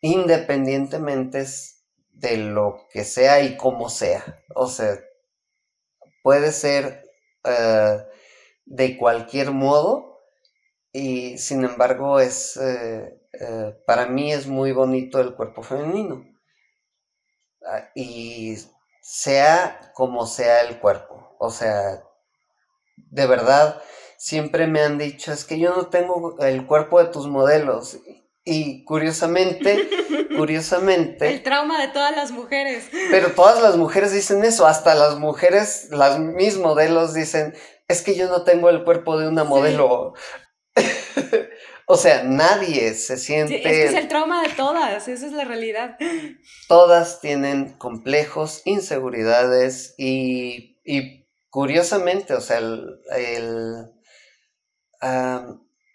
independientemente 0.00 1.44
de 2.14 2.38
lo 2.38 2.86
que 2.90 3.04
sea 3.04 3.42
y 3.42 3.58
cómo 3.58 3.90
sea. 3.90 4.42
O 4.54 4.68
sea, 4.68 4.98
puede 6.26 6.50
ser 6.50 7.08
eh, 7.44 8.04
de 8.64 8.98
cualquier 8.98 9.52
modo 9.52 10.24
y 10.90 11.38
sin 11.38 11.64
embargo 11.64 12.18
es 12.18 12.56
eh, 12.56 13.16
eh, 13.32 13.80
para 13.86 14.06
mí 14.06 14.32
es 14.32 14.48
muy 14.48 14.72
bonito 14.72 15.20
el 15.20 15.36
cuerpo 15.36 15.62
femenino 15.62 16.26
ah, 17.64 17.90
y 17.94 18.56
sea 19.00 19.92
como 19.94 20.26
sea 20.26 20.62
el 20.62 20.80
cuerpo 20.80 21.36
o 21.38 21.48
sea 21.50 22.02
de 22.96 23.26
verdad 23.28 23.80
siempre 24.18 24.66
me 24.66 24.80
han 24.80 24.98
dicho 24.98 25.32
es 25.32 25.44
que 25.44 25.60
yo 25.60 25.76
no 25.76 25.86
tengo 25.90 26.40
el 26.40 26.66
cuerpo 26.66 27.00
de 27.00 27.12
tus 27.12 27.28
modelos 27.28 28.00
y 28.48 28.84
curiosamente, 28.84 29.88
curiosamente... 30.36 31.28
El 31.28 31.42
trauma 31.42 31.80
de 31.80 31.88
todas 31.88 32.14
las 32.14 32.30
mujeres. 32.30 32.88
Pero 33.10 33.32
todas 33.32 33.62
las 33.62 33.76
mujeres 33.76 34.12
dicen 34.12 34.44
eso, 34.44 34.66
hasta 34.66 34.94
las 34.94 35.18
mujeres, 35.18 35.88
las 35.90 36.18
mis 36.18 36.58
modelos 36.58 37.14
dicen, 37.14 37.54
es 37.88 38.02
que 38.02 38.14
yo 38.14 38.28
no 38.28 38.44
tengo 38.44 38.68
el 38.70 38.84
cuerpo 38.84 39.18
de 39.18 39.28
una 39.28 39.44
modelo. 39.44 40.14
o 41.86 41.96
sea, 41.96 42.22
nadie 42.24 42.94
se 42.94 43.16
siente... 43.16 43.56
es, 43.56 43.62
que 43.62 43.84
es 43.84 43.94
el 43.94 44.08
trauma 44.08 44.42
de 44.42 44.50
todas, 44.50 45.08
esa 45.08 45.26
es 45.26 45.32
la 45.32 45.44
realidad. 45.44 45.96
Todas 46.68 47.20
tienen 47.20 47.74
complejos, 47.78 48.62
inseguridades 48.64 49.94
y, 49.96 50.80
y 50.84 51.26
curiosamente, 51.50 52.34
o 52.34 52.40
sea, 52.40 52.58
el, 52.58 53.90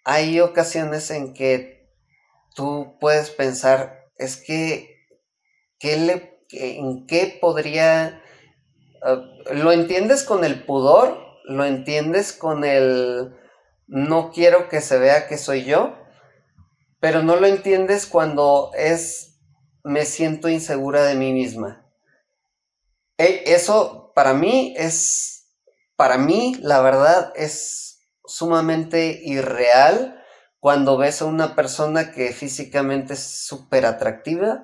hay 0.03 0.39
ocasiones 0.39 1.11
en 1.11 1.33
que 1.33 1.87
tú 2.55 2.97
puedes 2.99 3.29
pensar, 3.29 4.00
es 4.21 4.37
que, 4.37 5.05
¿qué 5.79 5.97
le, 5.97 6.39
¿en 6.51 7.07
qué 7.07 7.37
podría... 7.41 8.21
Ah, 9.03 9.21
lo 9.51 9.71
entiendes 9.71 10.23
con 10.23 10.43
el 10.45 10.63
pudor, 10.63 11.17
lo 11.45 11.65
entiendes 11.65 12.33
con 12.33 12.63
el 12.63 13.35
no 13.87 14.31
quiero 14.31 14.69
que 14.69 14.79
se 14.79 14.97
vea 14.99 15.27
que 15.27 15.37
soy 15.37 15.65
yo, 15.65 15.97
pero 16.99 17.23
no 17.23 17.35
lo 17.35 17.47
entiendes 17.47 18.05
cuando 18.05 18.71
es 18.75 19.39
me 19.83 20.05
siento 20.05 20.47
insegura 20.47 21.03
de 21.03 21.15
mí 21.15 21.33
misma. 21.33 21.85
E, 23.17 23.43
eso 23.47 24.11
para 24.15 24.33
mí 24.33 24.73
es, 24.77 25.49
para 25.95 26.17
mí 26.17 26.55
la 26.61 26.81
verdad 26.81 27.33
es 27.35 28.07
sumamente 28.25 29.19
irreal 29.23 30.20
cuando 30.61 30.95
ves 30.95 31.23
a 31.23 31.25
una 31.25 31.55
persona 31.55 32.11
que 32.11 32.31
físicamente 32.33 33.13
es 33.13 33.23
súper 33.23 33.83
atractiva, 33.83 34.63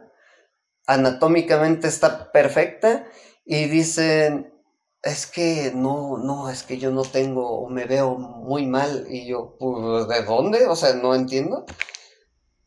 anatómicamente 0.85 1.87
está 1.87 2.31
perfecta 2.31 3.07
y 3.43 3.65
dicen, 3.65 4.53
es 5.01 5.25
que 5.25 5.71
no, 5.73 6.19
no, 6.19 6.51
es 6.51 6.61
que 6.61 6.77
yo 6.77 6.91
no 6.91 7.01
tengo, 7.01 7.67
me 7.67 7.85
veo 7.85 8.15
muy 8.15 8.67
mal 8.67 9.07
y 9.09 9.27
yo, 9.27 9.57
pues, 9.59 10.07
¿de 10.07 10.23
dónde? 10.23 10.67
O 10.67 10.75
sea, 10.75 10.93
no 10.93 11.15
entiendo. 11.15 11.65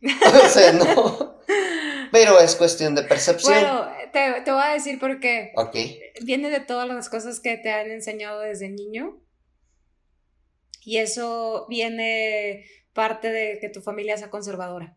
o 0.44 0.48
sea, 0.48 0.72
no. 0.72 1.40
Pero 2.10 2.40
es 2.40 2.56
cuestión 2.56 2.96
de 2.96 3.04
percepción. 3.04 3.54
Bueno, 3.54 3.86
te, 4.12 4.40
te 4.40 4.50
voy 4.50 4.62
a 4.64 4.72
decir 4.72 4.98
por 4.98 5.20
qué. 5.20 5.52
Ok. 5.54 5.76
Viene 6.24 6.50
de 6.50 6.58
todas 6.58 6.88
las 6.88 7.08
cosas 7.08 7.38
que 7.38 7.56
te 7.58 7.70
han 7.70 7.92
enseñado 7.92 8.40
desde 8.40 8.70
niño. 8.70 9.20
Y 10.82 10.96
eso 10.96 11.66
viene 11.68 12.64
parte 13.00 13.32
de 13.32 13.58
que 13.62 13.70
tu 13.70 13.80
familia 13.80 14.18
sea 14.18 14.28
conservadora. 14.28 14.94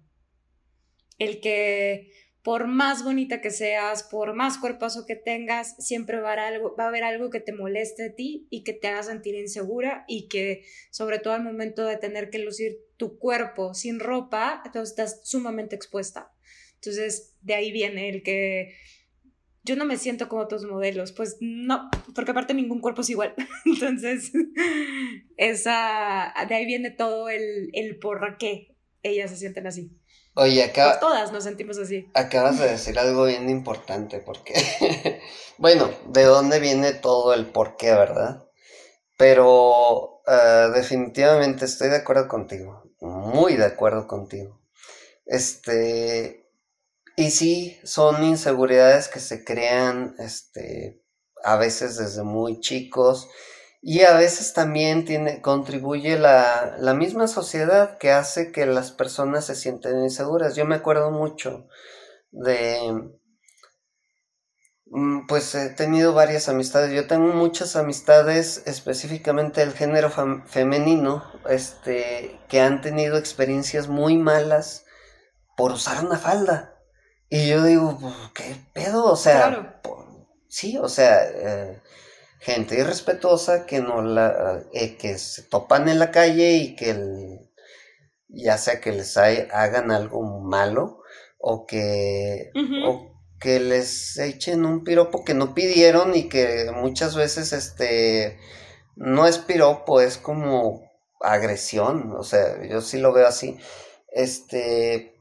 El 1.19 1.39
que 1.39 2.11
por 2.41 2.67
más 2.67 3.01
bonita 3.01 3.39
que 3.39 3.49
seas, 3.49 4.03
por 4.03 4.33
más 4.33 4.57
cuerpazo 4.57 5.05
que 5.05 5.15
tengas, 5.15 5.77
siempre 5.77 6.19
va 6.19 6.33
a, 6.33 6.47
algo, 6.47 6.75
va 6.75 6.83
a 6.83 6.87
haber 6.89 7.05
algo 7.05 7.29
que 7.29 7.39
te 7.39 7.53
moleste 7.53 8.07
a 8.07 8.13
ti 8.13 8.45
y 8.49 8.65
que 8.65 8.73
te 8.73 8.89
haga 8.89 9.03
sentir 9.03 9.35
insegura 9.35 10.03
y 10.09 10.27
que 10.27 10.65
sobre 10.91 11.19
todo 11.19 11.33
al 11.33 11.45
momento 11.45 11.85
de 11.85 11.95
tener 11.95 12.29
que 12.29 12.39
lucir 12.39 12.75
tu 12.97 13.17
cuerpo 13.19 13.73
sin 13.73 14.01
ropa, 14.01 14.61
entonces 14.65 14.89
estás 14.89 15.21
sumamente 15.23 15.77
expuesta. 15.77 16.33
Entonces 16.73 17.37
de 17.39 17.53
ahí 17.53 17.71
viene 17.71 18.09
el 18.09 18.21
que 18.21 18.75
yo 19.63 19.75
no 19.75 19.85
me 19.85 19.97
siento 19.97 20.27
como 20.27 20.47
tus 20.47 20.65
modelos, 20.65 21.11
pues 21.13 21.37
no, 21.39 21.89
porque 22.13 22.31
aparte 22.31 22.53
ningún 22.53 22.81
cuerpo 22.81 23.01
es 23.01 23.09
igual. 23.09 23.33
Entonces, 23.65 24.31
esa, 25.37 26.33
de 26.47 26.55
ahí 26.55 26.65
viene 26.65 26.91
todo 26.91 27.29
el, 27.29 27.69
el 27.73 27.97
por 27.99 28.37
qué 28.37 28.75
ellas 29.03 29.31
se 29.31 29.37
sienten 29.37 29.67
así. 29.67 29.91
Oye, 30.35 30.63
acá... 30.63 30.87
Pues 30.87 30.99
todas 30.99 31.31
nos 31.31 31.43
sentimos 31.43 31.77
así. 31.77 32.09
Acabas 32.13 32.59
de 32.59 32.69
decir 32.69 32.97
algo 32.97 33.25
bien 33.25 33.49
importante, 33.49 34.19
porque, 34.19 34.53
bueno, 35.57 35.89
¿de 36.09 36.23
dónde 36.23 36.59
viene 36.59 36.93
todo 36.93 37.33
el 37.33 37.45
por 37.45 37.77
qué, 37.77 37.91
verdad? 37.91 38.43
Pero 39.15 40.21
eh, 40.27 40.71
definitivamente 40.73 41.65
estoy 41.65 41.89
de 41.89 41.97
acuerdo 41.97 42.27
contigo, 42.27 42.83
muy 42.99 43.55
de 43.55 43.65
acuerdo 43.65 44.07
contigo. 44.07 44.59
Este, 45.25 46.42
y 47.15 47.31
sí, 47.31 47.79
son 47.83 48.23
inseguridades 48.23 49.07
que 49.07 49.19
se 49.19 49.43
crean 49.43 50.15
este, 50.19 51.01
a 51.43 51.57
veces 51.57 51.97
desde 51.97 52.23
muy 52.23 52.59
chicos 52.59 53.27
y 53.81 54.01
a 54.01 54.13
veces 54.15 54.53
también 54.53 55.05
tiene, 55.05 55.41
contribuye 55.41 56.17
la, 56.17 56.75
la 56.79 56.93
misma 56.93 57.27
sociedad 57.27 57.97
que 57.97 58.11
hace 58.11 58.51
que 58.51 58.65
las 58.65 58.91
personas 58.91 59.45
se 59.45 59.55
sienten 59.55 60.03
inseguras. 60.03 60.55
Yo 60.55 60.65
me 60.65 60.75
acuerdo 60.75 61.11
mucho 61.11 61.67
de, 62.31 63.11
Mm, 64.95 65.25
pues 65.25 65.55
he 65.55 65.69
tenido 65.71 66.13
varias 66.13 66.49
amistades. 66.49 66.93
Yo 66.93 67.07
tengo 67.07 67.33
muchas 67.33 67.75
amistades, 67.75 68.61
específicamente 68.67 69.61
del 69.61 69.73
género 69.73 70.11
femenino, 70.45 71.23
este, 71.49 72.39
que 72.47 72.61
han 72.61 72.81
tenido 72.81 73.17
experiencias 73.17 73.87
muy 73.87 74.17
malas 74.19 74.85
por 75.57 75.71
usar 75.71 76.05
una 76.05 76.19
falda. 76.19 76.72
Y 77.33 77.47
yo 77.47 77.63
digo, 77.63 77.97
pues, 77.99 78.13
¿qué 78.35 78.55
pedo? 78.73 79.05
O 79.05 79.15
sea, 79.15 79.81
sí, 80.47 80.77
o 80.77 80.87
sea, 80.87 81.23
eh, 81.23 81.81
gente 82.37 82.77
irrespetuosa 82.77 83.65
que 83.65 83.79
no 83.79 84.03
la, 84.03 84.61
eh, 84.71 84.97
que 84.97 85.17
se 85.17 85.41
topan 85.41 85.89
en 85.89 85.97
la 85.97 86.11
calle 86.11 86.51
y 86.57 86.75
que 86.75 86.95
ya 88.27 88.59
sea 88.59 88.79
que 88.79 88.91
les 88.91 89.17
hagan 89.17 89.89
algo 89.89 90.21
malo 90.41 91.01
o 91.39 91.65
que, 91.65 92.51
que 93.39 93.59
les 93.59 94.15
echen 94.19 94.63
un 94.63 94.83
piropo 94.83 95.25
que 95.25 95.33
no 95.33 95.55
pidieron 95.55 96.15
y 96.15 96.29
que 96.29 96.69
muchas 96.71 97.15
veces 97.15 97.51
este 97.51 98.37
no 98.95 99.25
es 99.25 99.39
piropo, 99.39 100.01
es 100.01 100.17
como 100.19 100.83
agresión, 101.19 102.13
o 102.15 102.21
sea, 102.21 102.63
yo 102.69 102.79
sí 102.81 102.99
lo 102.99 103.11
veo 103.11 103.25
así. 103.25 103.57
Este 104.11 105.13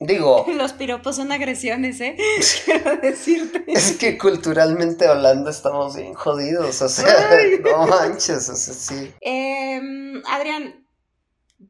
digo, 0.00 0.46
los 0.56 0.72
piropos 0.72 1.16
son 1.16 1.30
agresiones, 1.30 2.00
¿eh? 2.00 2.16
Quiero 2.64 2.96
decirte. 2.96 3.64
Es 3.68 3.96
que 3.98 4.18
culturalmente 4.18 5.06
hablando 5.06 5.50
estamos 5.50 5.94
bien 5.96 6.14
jodidos, 6.14 6.80
o 6.82 6.88
sea, 6.88 7.30
no 7.62 7.86
manches, 7.86 8.48
o 8.48 8.56
sea, 8.56 8.74
sí. 8.74 9.12
Em, 9.20 10.22
Adrián, 10.26 10.86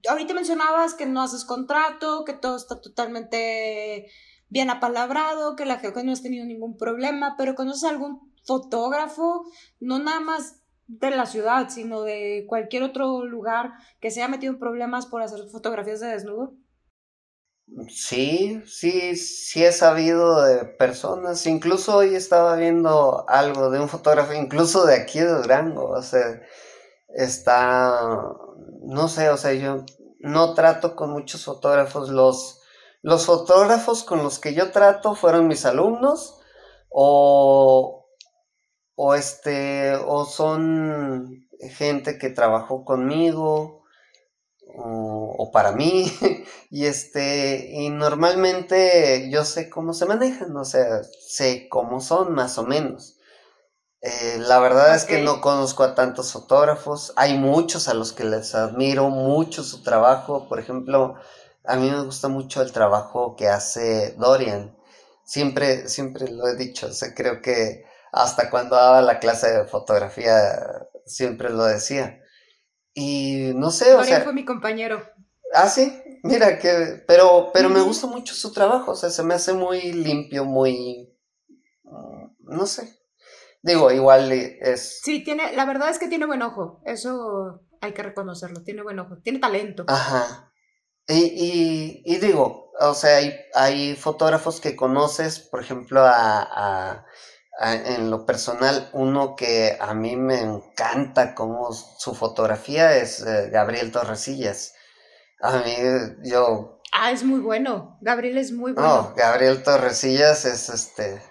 ahorita 0.08 0.32
mencionabas 0.32 0.94
que 0.94 1.06
no 1.06 1.20
haces 1.20 1.44
contrato, 1.44 2.24
que 2.24 2.32
todo 2.32 2.56
está 2.56 2.80
totalmente 2.80 4.06
bien 4.48 4.70
apalabrado, 4.70 5.56
que 5.56 5.66
la 5.66 5.78
gente 5.78 6.02
no 6.04 6.12
has 6.12 6.22
tenido 6.22 6.46
ningún 6.46 6.76
problema, 6.76 7.34
pero 7.36 7.54
¿conoces 7.54 7.84
algún 7.84 8.32
fotógrafo, 8.44 9.44
no 9.80 9.98
nada 9.98 10.20
más 10.20 10.56
de 10.86 11.10
la 11.10 11.26
ciudad, 11.26 11.68
sino 11.68 12.02
de 12.02 12.46
cualquier 12.48 12.82
otro 12.82 13.24
lugar 13.24 13.72
que 14.00 14.10
se 14.10 14.20
haya 14.20 14.30
metido 14.30 14.52
en 14.52 14.58
problemas 14.58 15.06
por 15.06 15.22
hacer 15.22 15.40
fotografías 15.48 16.00
de 16.00 16.08
desnudo? 16.08 16.54
Sí, 17.88 18.62
sí, 18.66 19.16
sí 19.16 19.64
he 19.64 19.72
sabido 19.72 20.42
de 20.42 20.64
personas, 20.64 21.46
incluso 21.46 21.96
hoy 21.98 22.14
estaba 22.16 22.56
viendo 22.56 23.24
algo 23.28 23.70
de 23.70 23.78
un 23.80 23.88
fotógrafo, 23.88 24.32
incluso 24.34 24.86
de 24.86 24.96
aquí 24.96 25.20
de 25.20 25.28
Durango, 25.32 25.86
o 25.90 26.02
sea, 26.02 26.40
está, 27.14 27.92
no 28.82 29.08
sé, 29.08 29.30
o 29.30 29.36
sea, 29.36 29.54
yo 29.54 29.84
no 30.20 30.54
trato 30.54 30.96
con 30.96 31.10
muchos 31.12 31.44
fotógrafos, 31.44 32.10
los 32.10 32.56
los 33.02 33.26
fotógrafos 33.26 34.04
con 34.04 34.22
los 34.22 34.38
que 34.38 34.54
yo 34.54 34.72
trato 34.72 35.14
fueron 35.14 35.48
mis 35.48 35.64
alumnos 35.64 36.40
o, 36.90 38.06
o 38.96 39.14
este 39.14 39.94
o 39.96 40.24
son 40.26 41.48
gente 41.60 42.18
que 42.18 42.30
trabajó 42.30 42.84
conmigo 42.84 43.79
o, 44.76 45.50
para 45.52 45.72
mí 45.72 46.12
y 46.70 46.86
este 46.86 47.70
y 47.72 47.90
normalmente 47.90 49.28
yo 49.30 49.44
sé 49.44 49.68
cómo 49.68 49.92
se 49.92 50.06
manejan 50.06 50.56
o 50.56 50.64
sea 50.64 51.02
sé 51.02 51.68
cómo 51.68 52.00
son 52.00 52.34
más 52.34 52.56
o 52.58 52.64
menos 52.64 53.16
eh, 54.02 54.38
la 54.38 54.60
verdad 54.60 54.94
es 54.94 55.04
que 55.04 55.22
no 55.22 55.40
conozco 55.40 55.82
a 55.82 55.94
tantos 55.94 56.32
fotógrafos 56.32 57.12
hay 57.16 57.36
muchos 57.36 57.88
a 57.88 57.94
los 57.94 58.12
que 58.12 58.24
les 58.24 58.54
admiro 58.54 59.08
mucho 59.08 59.62
su 59.64 59.82
trabajo 59.82 60.48
por 60.48 60.60
ejemplo 60.60 61.16
a 61.64 61.76
mí 61.76 61.90
me 61.90 62.02
gusta 62.02 62.28
mucho 62.28 62.62
el 62.62 62.72
trabajo 62.72 63.36
que 63.36 63.48
hace 63.48 64.14
Dorian. 64.18 64.76
Siempre, 65.24 65.88
siempre 65.88 66.28
lo 66.28 66.48
he 66.48 66.56
dicho, 66.56 66.88
o 66.88 67.14
creo 67.14 67.40
que 67.40 67.84
hasta 68.12 68.50
cuando 68.50 68.76
daba 68.76 69.02
la 69.02 69.20
clase 69.20 69.50
de 69.52 69.64
fotografía 69.66 70.88
siempre 71.06 71.50
lo 71.50 71.64
decía. 71.64 72.19
Y 73.00 73.52
no 73.54 73.70
sé, 73.70 73.94
o 73.94 74.04
sea... 74.04 74.20
fue 74.20 74.34
mi 74.34 74.44
compañero. 74.44 75.02
Ah, 75.54 75.68
sí, 75.68 75.92
mira 76.22 76.58
que... 76.58 77.02
Pero, 77.06 77.50
pero 77.52 77.70
me 77.70 77.80
gusta 77.80 78.06
mucho 78.06 78.34
su 78.34 78.52
trabajo, 78.52 78.92
o 78.92 78.94
sea, 78.94 79.08
se 79.10 79.22
me 79.22 79.34
hace 79.34 79.54
muy 79.54 79.92
limpio, 79.92 80.44
muy... 80.44 81.16
Mm, 81.84 82.56
no 82.56 82.66
sé. 82.66 83.00
Digo, 83.62 83.90
igual 83.90 84.30
es... 84.32 85.00
Sí, 85.02 85.24
tiene, 85.24 85.54
la 85.54 85.64
verdad 85.64 85.88
es 85.88 85.98
que 85.98 86.08
tiene 86.08 86.26
buen 86.26 86.42
ojo, 86.42 86.82
eso 86.84 87.62
hay 87.80 87.92
que 87.92 88.02
reconocerlo, 88.02 88.62
tiene 88.62 88.82
buen 88.82 88.98
ojo, 88.98 89.16
tiene 89.22 89.38
talento. 89.38 89.84
Ajá. 89.88 90.52
Y, 91.08 92.02
y, 92.04 92.16
digo, 92.18 92.70
o 92.78 92.94
sea, 92.94 93.16
hay, 93.16 93.34
hay, 93.54 93.96
fotógrafos 93.96 94.60
que 94.60 94.76
conoces, 94.76 95.40
por 95.40 95.60
ejemplo, 95.60 96.02
a, 96.04 97.04
en 97.60 98.10
lo 98.10 98.24
personal, 98.24 98.88
uno 98.94 99.36
que 99.36 99.76
a 99.78 99.92
mí 99.92 100.16
me 100.16 100.40
encanta 100.40 101.34
como 101.34 101.72
su 101.72 102.14
fotografía 102.14 102.96
es 102.96 103.20
eh, 103.20 103.50
Gabriel 103.50 103.92
Torresillas. 103.92 104.74
A 105.42 105.58
mí, 105.58 105.74
yo... 106.24 106.80
Ah, 106.92 107.10
es 107.10 107.22
muy 107.22 107.40
bueno. 107.40 107.98
Gabriel 108.00 108.38
es 108.38 108.52
muy 108.52 108.72
bueno. 108.72 108.88
No, 108.88 109.14
Gabriel 109.14 109.62
Torresillas 109.62 110.44
es 110.46 110.68
este... 110.70 111.22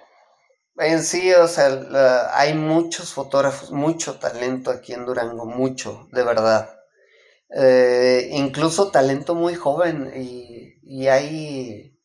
En 0.77 1.03
sí, 1.03 1.33
o 1.33 1.47
sea, 1.47 2.29
hay 2.33 2.53
muchos 2.53 3.11
fotógrafos, 3.13 3.71
mucho 3.71 4.17
talento 4.17 4.71
aquí 4.71 4.93
en 4.93 5.05
Durango, 5.05 5.45
mucho, 5.45 6.07
de 6.13 6.23
verdad. 6.23 6.69
Eh, 7.53 8.29
incluso 8.31 8.89
talento 8.89 9.35
muy 9.35 9.55
joven 9.55 10.13
y, 10.15 10.77
y 10.83 11.07
hay, 11.07 11.99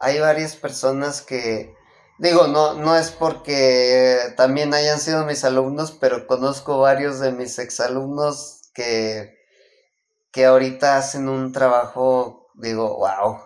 hay 0.00 0.20
varias 0.20 0.54
personas 0.54 1.22
que, 1.22 1.74
digo, 2.20 2.46
no, 2.46 2.74
no 2.74 2.96
es 2.96 3.10
porque 3.10 4.34
también 4.36 4.74
hayan 4.74 5.00
sido 5.00 5.24
mis 5.24 5.44
alumnos, 5.44 5.92
pero 5.92 6.26
conozco 6.26 6.78
varios 6.78 7.18
de 7.20 7.32
mis 7.32 7.58
exalumnos 7.58 8.70
que, 8.74 9.38
que 10.32 10.44
ahorita 10.46 10.98
hacen 10.98 11.28
un 11.28 11.52
trabajo, 11.52 12.48
digo, 12.54 12.98
wow, 12.98 13.38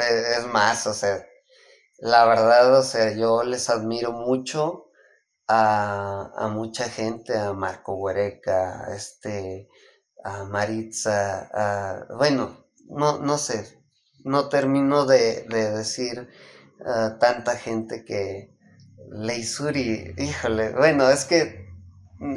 eh, 0.00 0.22
es 0.38 0.46
más, 0.46 0.86
o 0.86 0.94
sea, 0.94 1.24
la 1.98 2.24
verdad, 2.26 2.78
o 2.78 2.82
sea, 2.82 3.12
yo 3.14 3.42
les 3.44 3.70
admiro 3.70 4.12
mucho 4.12 4.90
a, 5.48 6.32
a 6.36 6.48
mucha 6.48 6.88
gente, 6.88 7.36
a 7.38 7.52
Marco 7.52 7.94
Huereca, 7.94 8.88
este, 8.94 9.68
a 10.24 10.44
Maritza, 10.44 11.50
a, 11.52 12.06
bueno, 12.16 12.66
no, 12.88 13.18
no 13.18 13.38
sé, 13.38 13.82
no 14.24 14.48
termino 14.48 15.04
de, 15.06 15.44
decir 15.48 16.28
tanta 17.18 17.56
gente 17.56 18.04
que 18.04 18.54
Leisuri, 19.10 20.14
híjole, 20.18 20.72
bueno, 20.72 21.08
es 21.10 21.24
que 21.24 21.68
mm, 22.18 22.36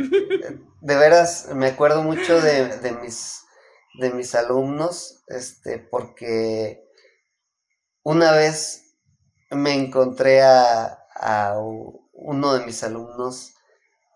de 0.82 0.96
veras 0.96 1.50
me 1.54 1.68
acuerdo 1.68 2.04
mucho 2.04 2.42
de, 2.42 2.98
mis 3.02 3.42
de 4.00 4.12
mis 4.12 4.36
alumnos, 4.36 5.24
este, 5.28 5.80
porque 5.80 6.84
una 8.04 8.32
vez 8.32 8.98
me 9.52 9.74
encontré 9.74 10.42
a, 10.42 11.00
a 11.16 11.58
uno 12.14 12.54
de 12.54 12.66
mis 12.66 12.84
alumnos 12.84 13.54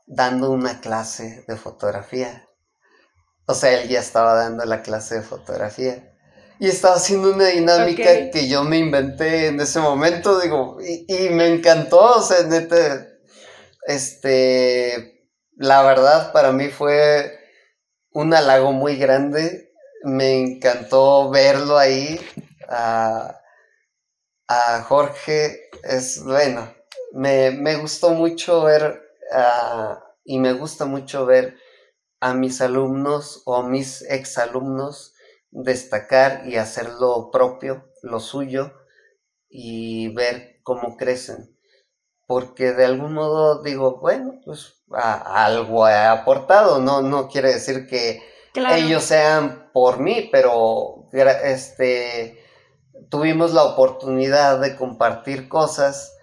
dando 0.05 0.51
una 0.51 0.81
clase 0.81 1.45
de 1.47 1.55
fotografía 1.55 2.49
o 3.49 3.55
sea, 3.55 3.81
él 3.81 3.89
ya 3.89 3.99
estaba 3.99 4.35
dando 4.35 4.63
la 4.65 4.83
clase 4.83 5.15
de 5.15 5.21
fotografía. 5.23 6.15
Y 6.60 6.67
estaba 6.67 6.95
haciendo 6.95 7.34
una 7.34 7.45
dinámica 7.45 8.30
que 8.32 8.50
yo 8.50 8.65
me 8.65 8.78
inventé 8.78 9.48
en 9.48 9.62
ese 9.62 9.80
momento, 9.80 10.41
digo, 10.41 10.78
y, 10.82 11.30
me 11.30 11.48
encantó, 11.48 12.17
o 12.17 12.22
sea, 12.22 12.43
neta, 12.43 13.08
este, 13.88 15.30
la 15.56 15.82
verdad 15.84 16.34
para 16.34 16.52
mí 16.52 16.67
fue 16.67 17.39
un 18.12 18.34
halago 18.34 18.74
muy 18.74 18.98
grande, 18.98 19.72
me 20.04 20.38
encantó 20.38 21.30
verlo 21.30 21.78
ahí, 21.78 22.19
a, 22.67 23.36
Jorge, 24.86 25.69
es, 25.84 26.24
bueno, 26.26 26.74
me, 27.13 27.76
gustó 27.78 28.10
mucho 28.10 28.63
ver, 28.63 29.02
y 30.26 30.39
me 30.39 30.52
gusta 30.52 30.84
mucho 30.84 31.26
ver 31.26 31.58
a 32.19 32.34
mis 32.34 32.60
alumnos 32.60 33.43
o 33.45 33.56
a 33.56 33.63
mis 33.63 34.02
exalumnos 34.02 35.13
destacar 35.51 36.47
y 36.47 36.57
hacer 36.57 36.89
lo 36.99 37.31
propio, 37.31 37.91
lo 38.01 38.19
suyo 38.19 38.73
y 39.49 40.13
ver 40.13 40.59
cómo 40.63 40.97
crecen. 40.97 41.55
Porque 42.27 42.73
de 42.73 42.85
algún 42.85 43.13
modo 43.13 43.63
digo, 43.63 43.99
bueno, 43.99 44.39
pues 44.45 44.83
algo 44.91 45.88
he 45.88 45.95
aportado, 45.95 46.79
no, 46.79 47.01
no 47.01 47.27
quiere 47.27 47.53
decir 47.53 47.88
que 47.88 48.21
ellos 48.55 49.03
sean 49.03 49.69
por 49.73 49.99
mí, 49.99 50.29
pero 50.31 51.07
este, 51.12 52.43
tuvimos 53.09 53.53
la 53.53 53.63
oportunidad 53.63 54.59
de 54.59 54.75
compartir 54.75 55.47
cosas 55.49 56.15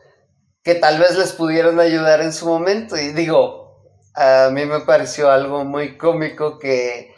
que 0.63 0.75
tal 0.75 0.99
vez 0.99 1.17
les 1.17 1.33
pudieron 1.33 1.79
ayudar 1.81 2.21
en 2.21 2.33
su 2.33 2.47
momento. 2.47 2.97
Y 2.97 3.13
digo, 3.13 3.67
a 4.15 4.51
mí 4.53 4.65
me 4.67 4.81
pareció 4.81 5.31
algo 5.31 5.65
muy 5.65 5.97
cómico 5.97 6.59
que, 6.59 7.15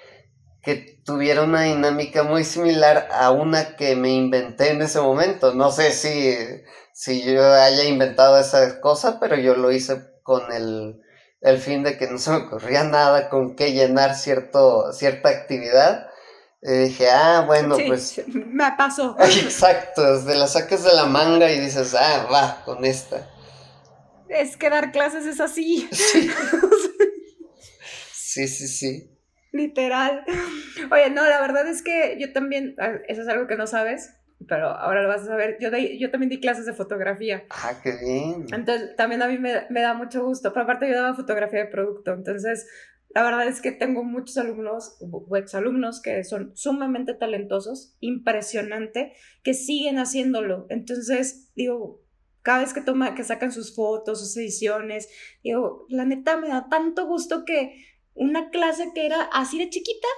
tuviera 1.09 1.43
una 1.43 1.63
dinámica 1.63 2.23
muy 2.23 2.45
similar 2.45 3.09
a 3.11 3.31
una 3.31 3.77
que 3.77 3.97
me 3.97 4.11
inventé 4.11 4.73
en 4.73 4.83
ese 4.83 5.01
momento. 5.01 5.55
No 5.55 5.71
sé 5.71 5.93
si, 5.93 6.37
si 6.93 7.25
yo 7.25 7.51
haya 7.51 7.85
inventado 7.85 8.39
esa 8.39 8.79
cosa, 8.83 9.19
pero 9.19 9.35
yo 9.37 9.57
lo 9.57 9.73
hice 9.73 10.03
con 10.23 10.53
el, 10.53 11.01
el 11.41 11.59
fin 11.61 11.83
de 11.83 11.97
que 11.97 12.09
no 12.09 12.19
se 12.19 12.33
me 12.33 12.37
ocurría 12.37 12.85
nada 12.85 13.31
con 13.31 13.57
qué 13.57 13.73
llenar 13.73 14.17
cierto, 14.17 14.93
cierta 14.93 15.31
actividad. 15.31 16.11
Y 16.61 16.73
dije, 16.73 17.09
ah, 17.09 17.43
bueno, 17.47 17.79
pues. 17.87 18.21
Me 18.27 18.71
pasó. 18.77 19.17
Exacto, 19.19 20.03
te 20.27 20.35
la 20.35 20.47
sacas 20.47 20.85
de 20.85 20.93
la 20.93 21.07
manga 21.07 21.51
y 21.51 21.59
dices, 21.59 21.95
ah, 21.95 22.29
va, 22.31 22.63
con 22.67 22.85
esta. 22.85 23.31
Es 24.29 24.59
que 24.59 24.69
dar 24.69 24.93
clases 24.93 25.25
es 25.25 25.41
así. 25.41 25.89
Sí, 25.91 26.31
sí, 28.47 28.69
sí. 28.69 29.18
Literal. 29.53 30.25
Oye, 30.93 31.11
no, 31.11 31.27
la 31.27 31.41
verdad 31.41 31.67
es 31.69 31.83
que 31.83 32.17
yo 32.19 32.33
también, 32.33 32.75
ah, 32.79 32.95
eso 33.09 33.23
es 33.23 33.29
algo 33.29 33.47
que 33.47 33.57
no 33.57 33.67
sabes, 33.67 34.15
pero 34.47 34.69
ahora 34.69 35.03
lo 35.03 35.09
vas 35.09 35.23
a 35.23 35.27
saber. 35.27 35.57
Yo, 35.61 35.71
yo 35.77 36.11
también 36.11 36.31
di 36.31 36.41
clases 36.41 36.67
de 36.67 36.75
fotografía. 36.75 37.45
Ah, 37.51 37.81
qué 37.83 37.93
bien. 37.97 38.47
Entonces, 38.53 38.95
también 38.97 39.23
a 39.23 39.29
mí 39.29 39.39
me, 39.39 39.67
me 39.71 39.81
da 39.81 39.95
mucho 39.95 40.25
gusto. 40.25 40.53
Pero 40.53 40.65
aparte, 40.65 40.89
yo 40.89 40.95
daba 40.95 41.15
fotografía 41.15 41.61
de 41.61 41.67
producto. 41.67 42.13
Entonces, 42.13 42.67
la 43.15 43.23
verdad 43.23 43.47
es 43.47 43.61
que 43.61 43.73
tengo 43.73 44.05
muchos 44.05 44.37
alumnos 44.37 44.97
o 45.01 45.37
exalumnos 45.37 46.01
que 46.03 46.23
son 46.25 46.53
sumamente 46.55 47.15
talentosos, 47.15 47.97
impresionante, 48.01 49.13
que 49.43 49.55
siguen 49.55 49.99
haciéndolo. 49.99 50.67
Entonces, 50.69 51.51
digo, 51.57 52.03
cada 52.43 52.61
vez 52.61 52.75
que 52.75 52.81
toma, 52.81 53.15
que 53.15 53.25
sacan 53.25 53.51
sus 53.51 53.75
fotos, 53.75 54.21
sus 54.21 54.37
ediciones, 54.37 55.09
digo, 55.43 55.87
la 55.89 56.05
neta 56.05 56.37
me 56.37 56.49
da 56.49 56.69
tanto 56.69 57.07
gusto 57.07 57.45
que 57.45 57.85
una 58.19 58.51
clase 58.51 58.91
que 58.95 59.07
era 59.07 59.23
así 59.33 59.59
de 59.59 59.71
chiquita, 59.71 60.09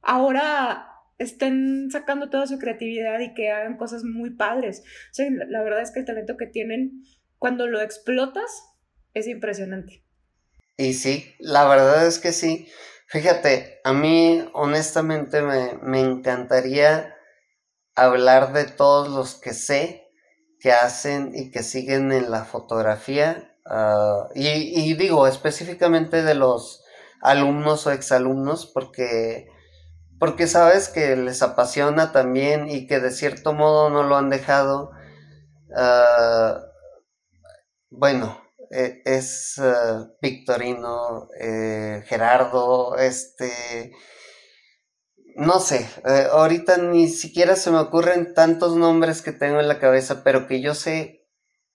ahora 0.00 0.88
estén 1.18 1.90
sacando 1.90 2.30
toda 2.30 2.46
su 2.46 2.58
creatividad 2.58 3.20
y 3.20 3.34
que 3.34 3.50
hagan 3.50 3.76
cosas 3.76 4.04
muy 4.04 4.30
padres. 4.30 4.82
O 5.10 5.14
sea, 5.14 5.26
la 5.48 5.62
verdad 5.62 5.82
es 5.82 5.90
que 5.90 6.00
el 6.00 6.06
talento 6.06 6.36
que 6.36 6.46
tienen, 6.46 7.02
cuando 7.38 7.66
lo 7.66 7.80
explotas, 7.80 8.64
es 9.14 9.26
impresionante. 9.26 10.04
Y 10.76 10.94
sí, 10.94 11.34
la 11.38 11.66
verdad 11.66 12.06
es 12.06 12.18
que 12.18 12.32
sí. 12.32 12.68
Fíjate, 13.08 13.80
a 13.84 13.92
mí 13.92 14.44
honestamente 14.52 15.40
me, 15.40 16.00
encantaría 16.00 17.14
hablar 17.94 18.52
de 18.52 18.64
todos 18.64 19.08
los 19.08 19.36
que 19.36 19.54
sé 19.54 20.10
que 20.60 20.72
hacen 20.72 21.32
y 21.34 21.50
que 21.50 21.62
siguen 21.62 22.12
en 22.12 22.30
la 22.30 22.44
fotografía. 22.44 23.56
Ah, 23.64 24.28
y, 24.34 24.94
digo 24.94 25.26
específicamente 25.26 26.22
de 26.22 26.34
los 26.34 26.84
alumnos 27.20 27.86
o 27.86 27.92
exalumnos 27.92 28.66
porque, 28.66 29.48
porque 30.18 30.46
sabes 30.46 30.88
que 30.88 31.16
les 31.16 31.42
apasiona 31.42 32.12
también 32.12 32.68
y 32.68 32.86
que 32.86 33.00
de 33.00 33.10
cierto 33.10 33.52
modo 33.52 33.90
no 33.90 34.02
lo 34.02 34.16
han 34.16 34.30
dejado. 34.30 34.92
Ah, 35.76 36.60
bueno, 37.90 38.40
e, 38.70 39.02
es 39.04 39.58
ah, 39.58 40.08
Victorino, 40.20 41.28
eh, 41.40 42.02
Gerardo, 42.06 42.96
este... 42.98 43.92
No 45.36 45.60
sé, 45.60 45.86
eh, 46.06 46.28
ahorita 46.32 46.78
ni 46.78 47.08
siquiera 47.08 47.56
se 47.56 47.70
me 47.70 47.78
ocurren 47.78 48.32
tantos 48.34 48.76
nombres 48.76 49.20
que 49.20 49.32
tengo 49.32 49.60
en 49.60 49.68
la 49.68 49.78
cabeza, 49.78 50.24
pero 50.24 50.46
que 50.46 50.62
yo 50.62 50.74
sé 50.74 51.26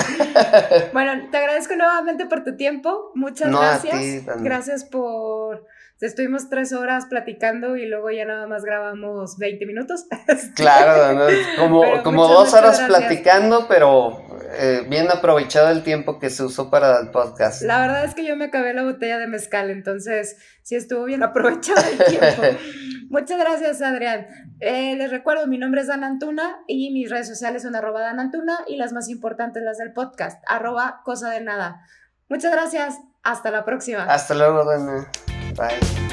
bueno, 0.93 1.29
te 1.31 1.37
agradezco 1.37 1.75
nuevamente 1.75 2.25
por 2.25 2.43
tu 2.43 2.57
tiempo. 2.57 3.11
Muchas 3.15 3.49
gracias. 3.49 4.25
gracias 4.41 4.83
por 4.83 5.65
estuvimos 6.01 6.49
tres 6.49 6.73
horas 6.73 7.05
platicando 7.05 7.77
y 7.77 7.87
luego 7.87 8.11
ya 8.11 8.25
nada 8.25 8.47
más 8.47 8.63
grabamos 8.63 9.37
20 9.37 9.65
minutos. 9.65 10.05
Claro, 10.55 11.27
como, 11.57 12.03
como 12.03 12.27
dos 12.27 12.53
horas 12.53 12.81
platicando, 12.81 13.67
pero 13.67 14.25
eh, 14.57 14.85
bien 14.87 15.09
aprovechado 15.09 15.69
el 15.69 15.83
tiempo 15.83 16.19
que 16.19 16.29
se 16.29 16.43
usó 16.43 16.69
para 16.69 16.99
el 16.99 17.09
podcast. 17.11 17.61
La 17.61 17.79
verdad 17.79 18.05
es 18.05 18.15
que 18.15 18.25
yo 18.25 18.35
me 18.35 18.45
acabé 18.45 18.73
la 18.73 18.83
botella 18.83 19.17
de 19.17 19.27
mezcal, 19.27 19.69
entonces 19.69 20.37
sí 20.63 20.75
estuvo 20.75 21.05
bien 21.05 21.23
aprovechado 21.23 21.81
el 21.81 22.05
tiempo. 22.05 22.59
Muchas 23.09 23.39
gracias, 23.39 23.81
Adrián. 23.81 24.27
Eh, 24.59 24.95
les 24.95 25.11
recuerdo, 25.11 25.47
mi 25.47 25.57
nombre 25.57 25.81
es 25.81 25.87
Dan 25.87 26.03
Antuna 26.03 26.57
y 26.67 26.91
mis 26.91 27.09
redes 27.09 27.27
sociales 27.27 27.63
son 27.63 27.75
arroba 27.75 28.01
Dan 28.01 28.19
Antuna 28.19 28.59
y 28.67 28.77
las 28.77 28.93
más 28.93 29.09
importantes 29.09 29.63
las 29.63 29.77
del 29.77 29.93
podcast, 29.93 30.43
arroba 30.47 31.01
cosa 31.03 31.29
de 31.29 31.41
nada. 31.41 31.81
Muchas 32.29 32.51
gracias. 32.51 32.97
Hasta 33.23 33.51
la 33.51 33.65
próxima. 33.65 34.03
Hasta 34.03 34.35
luego, 34.35 34.63
Dana. 34.65 35.07
Bye. 35.55 36.04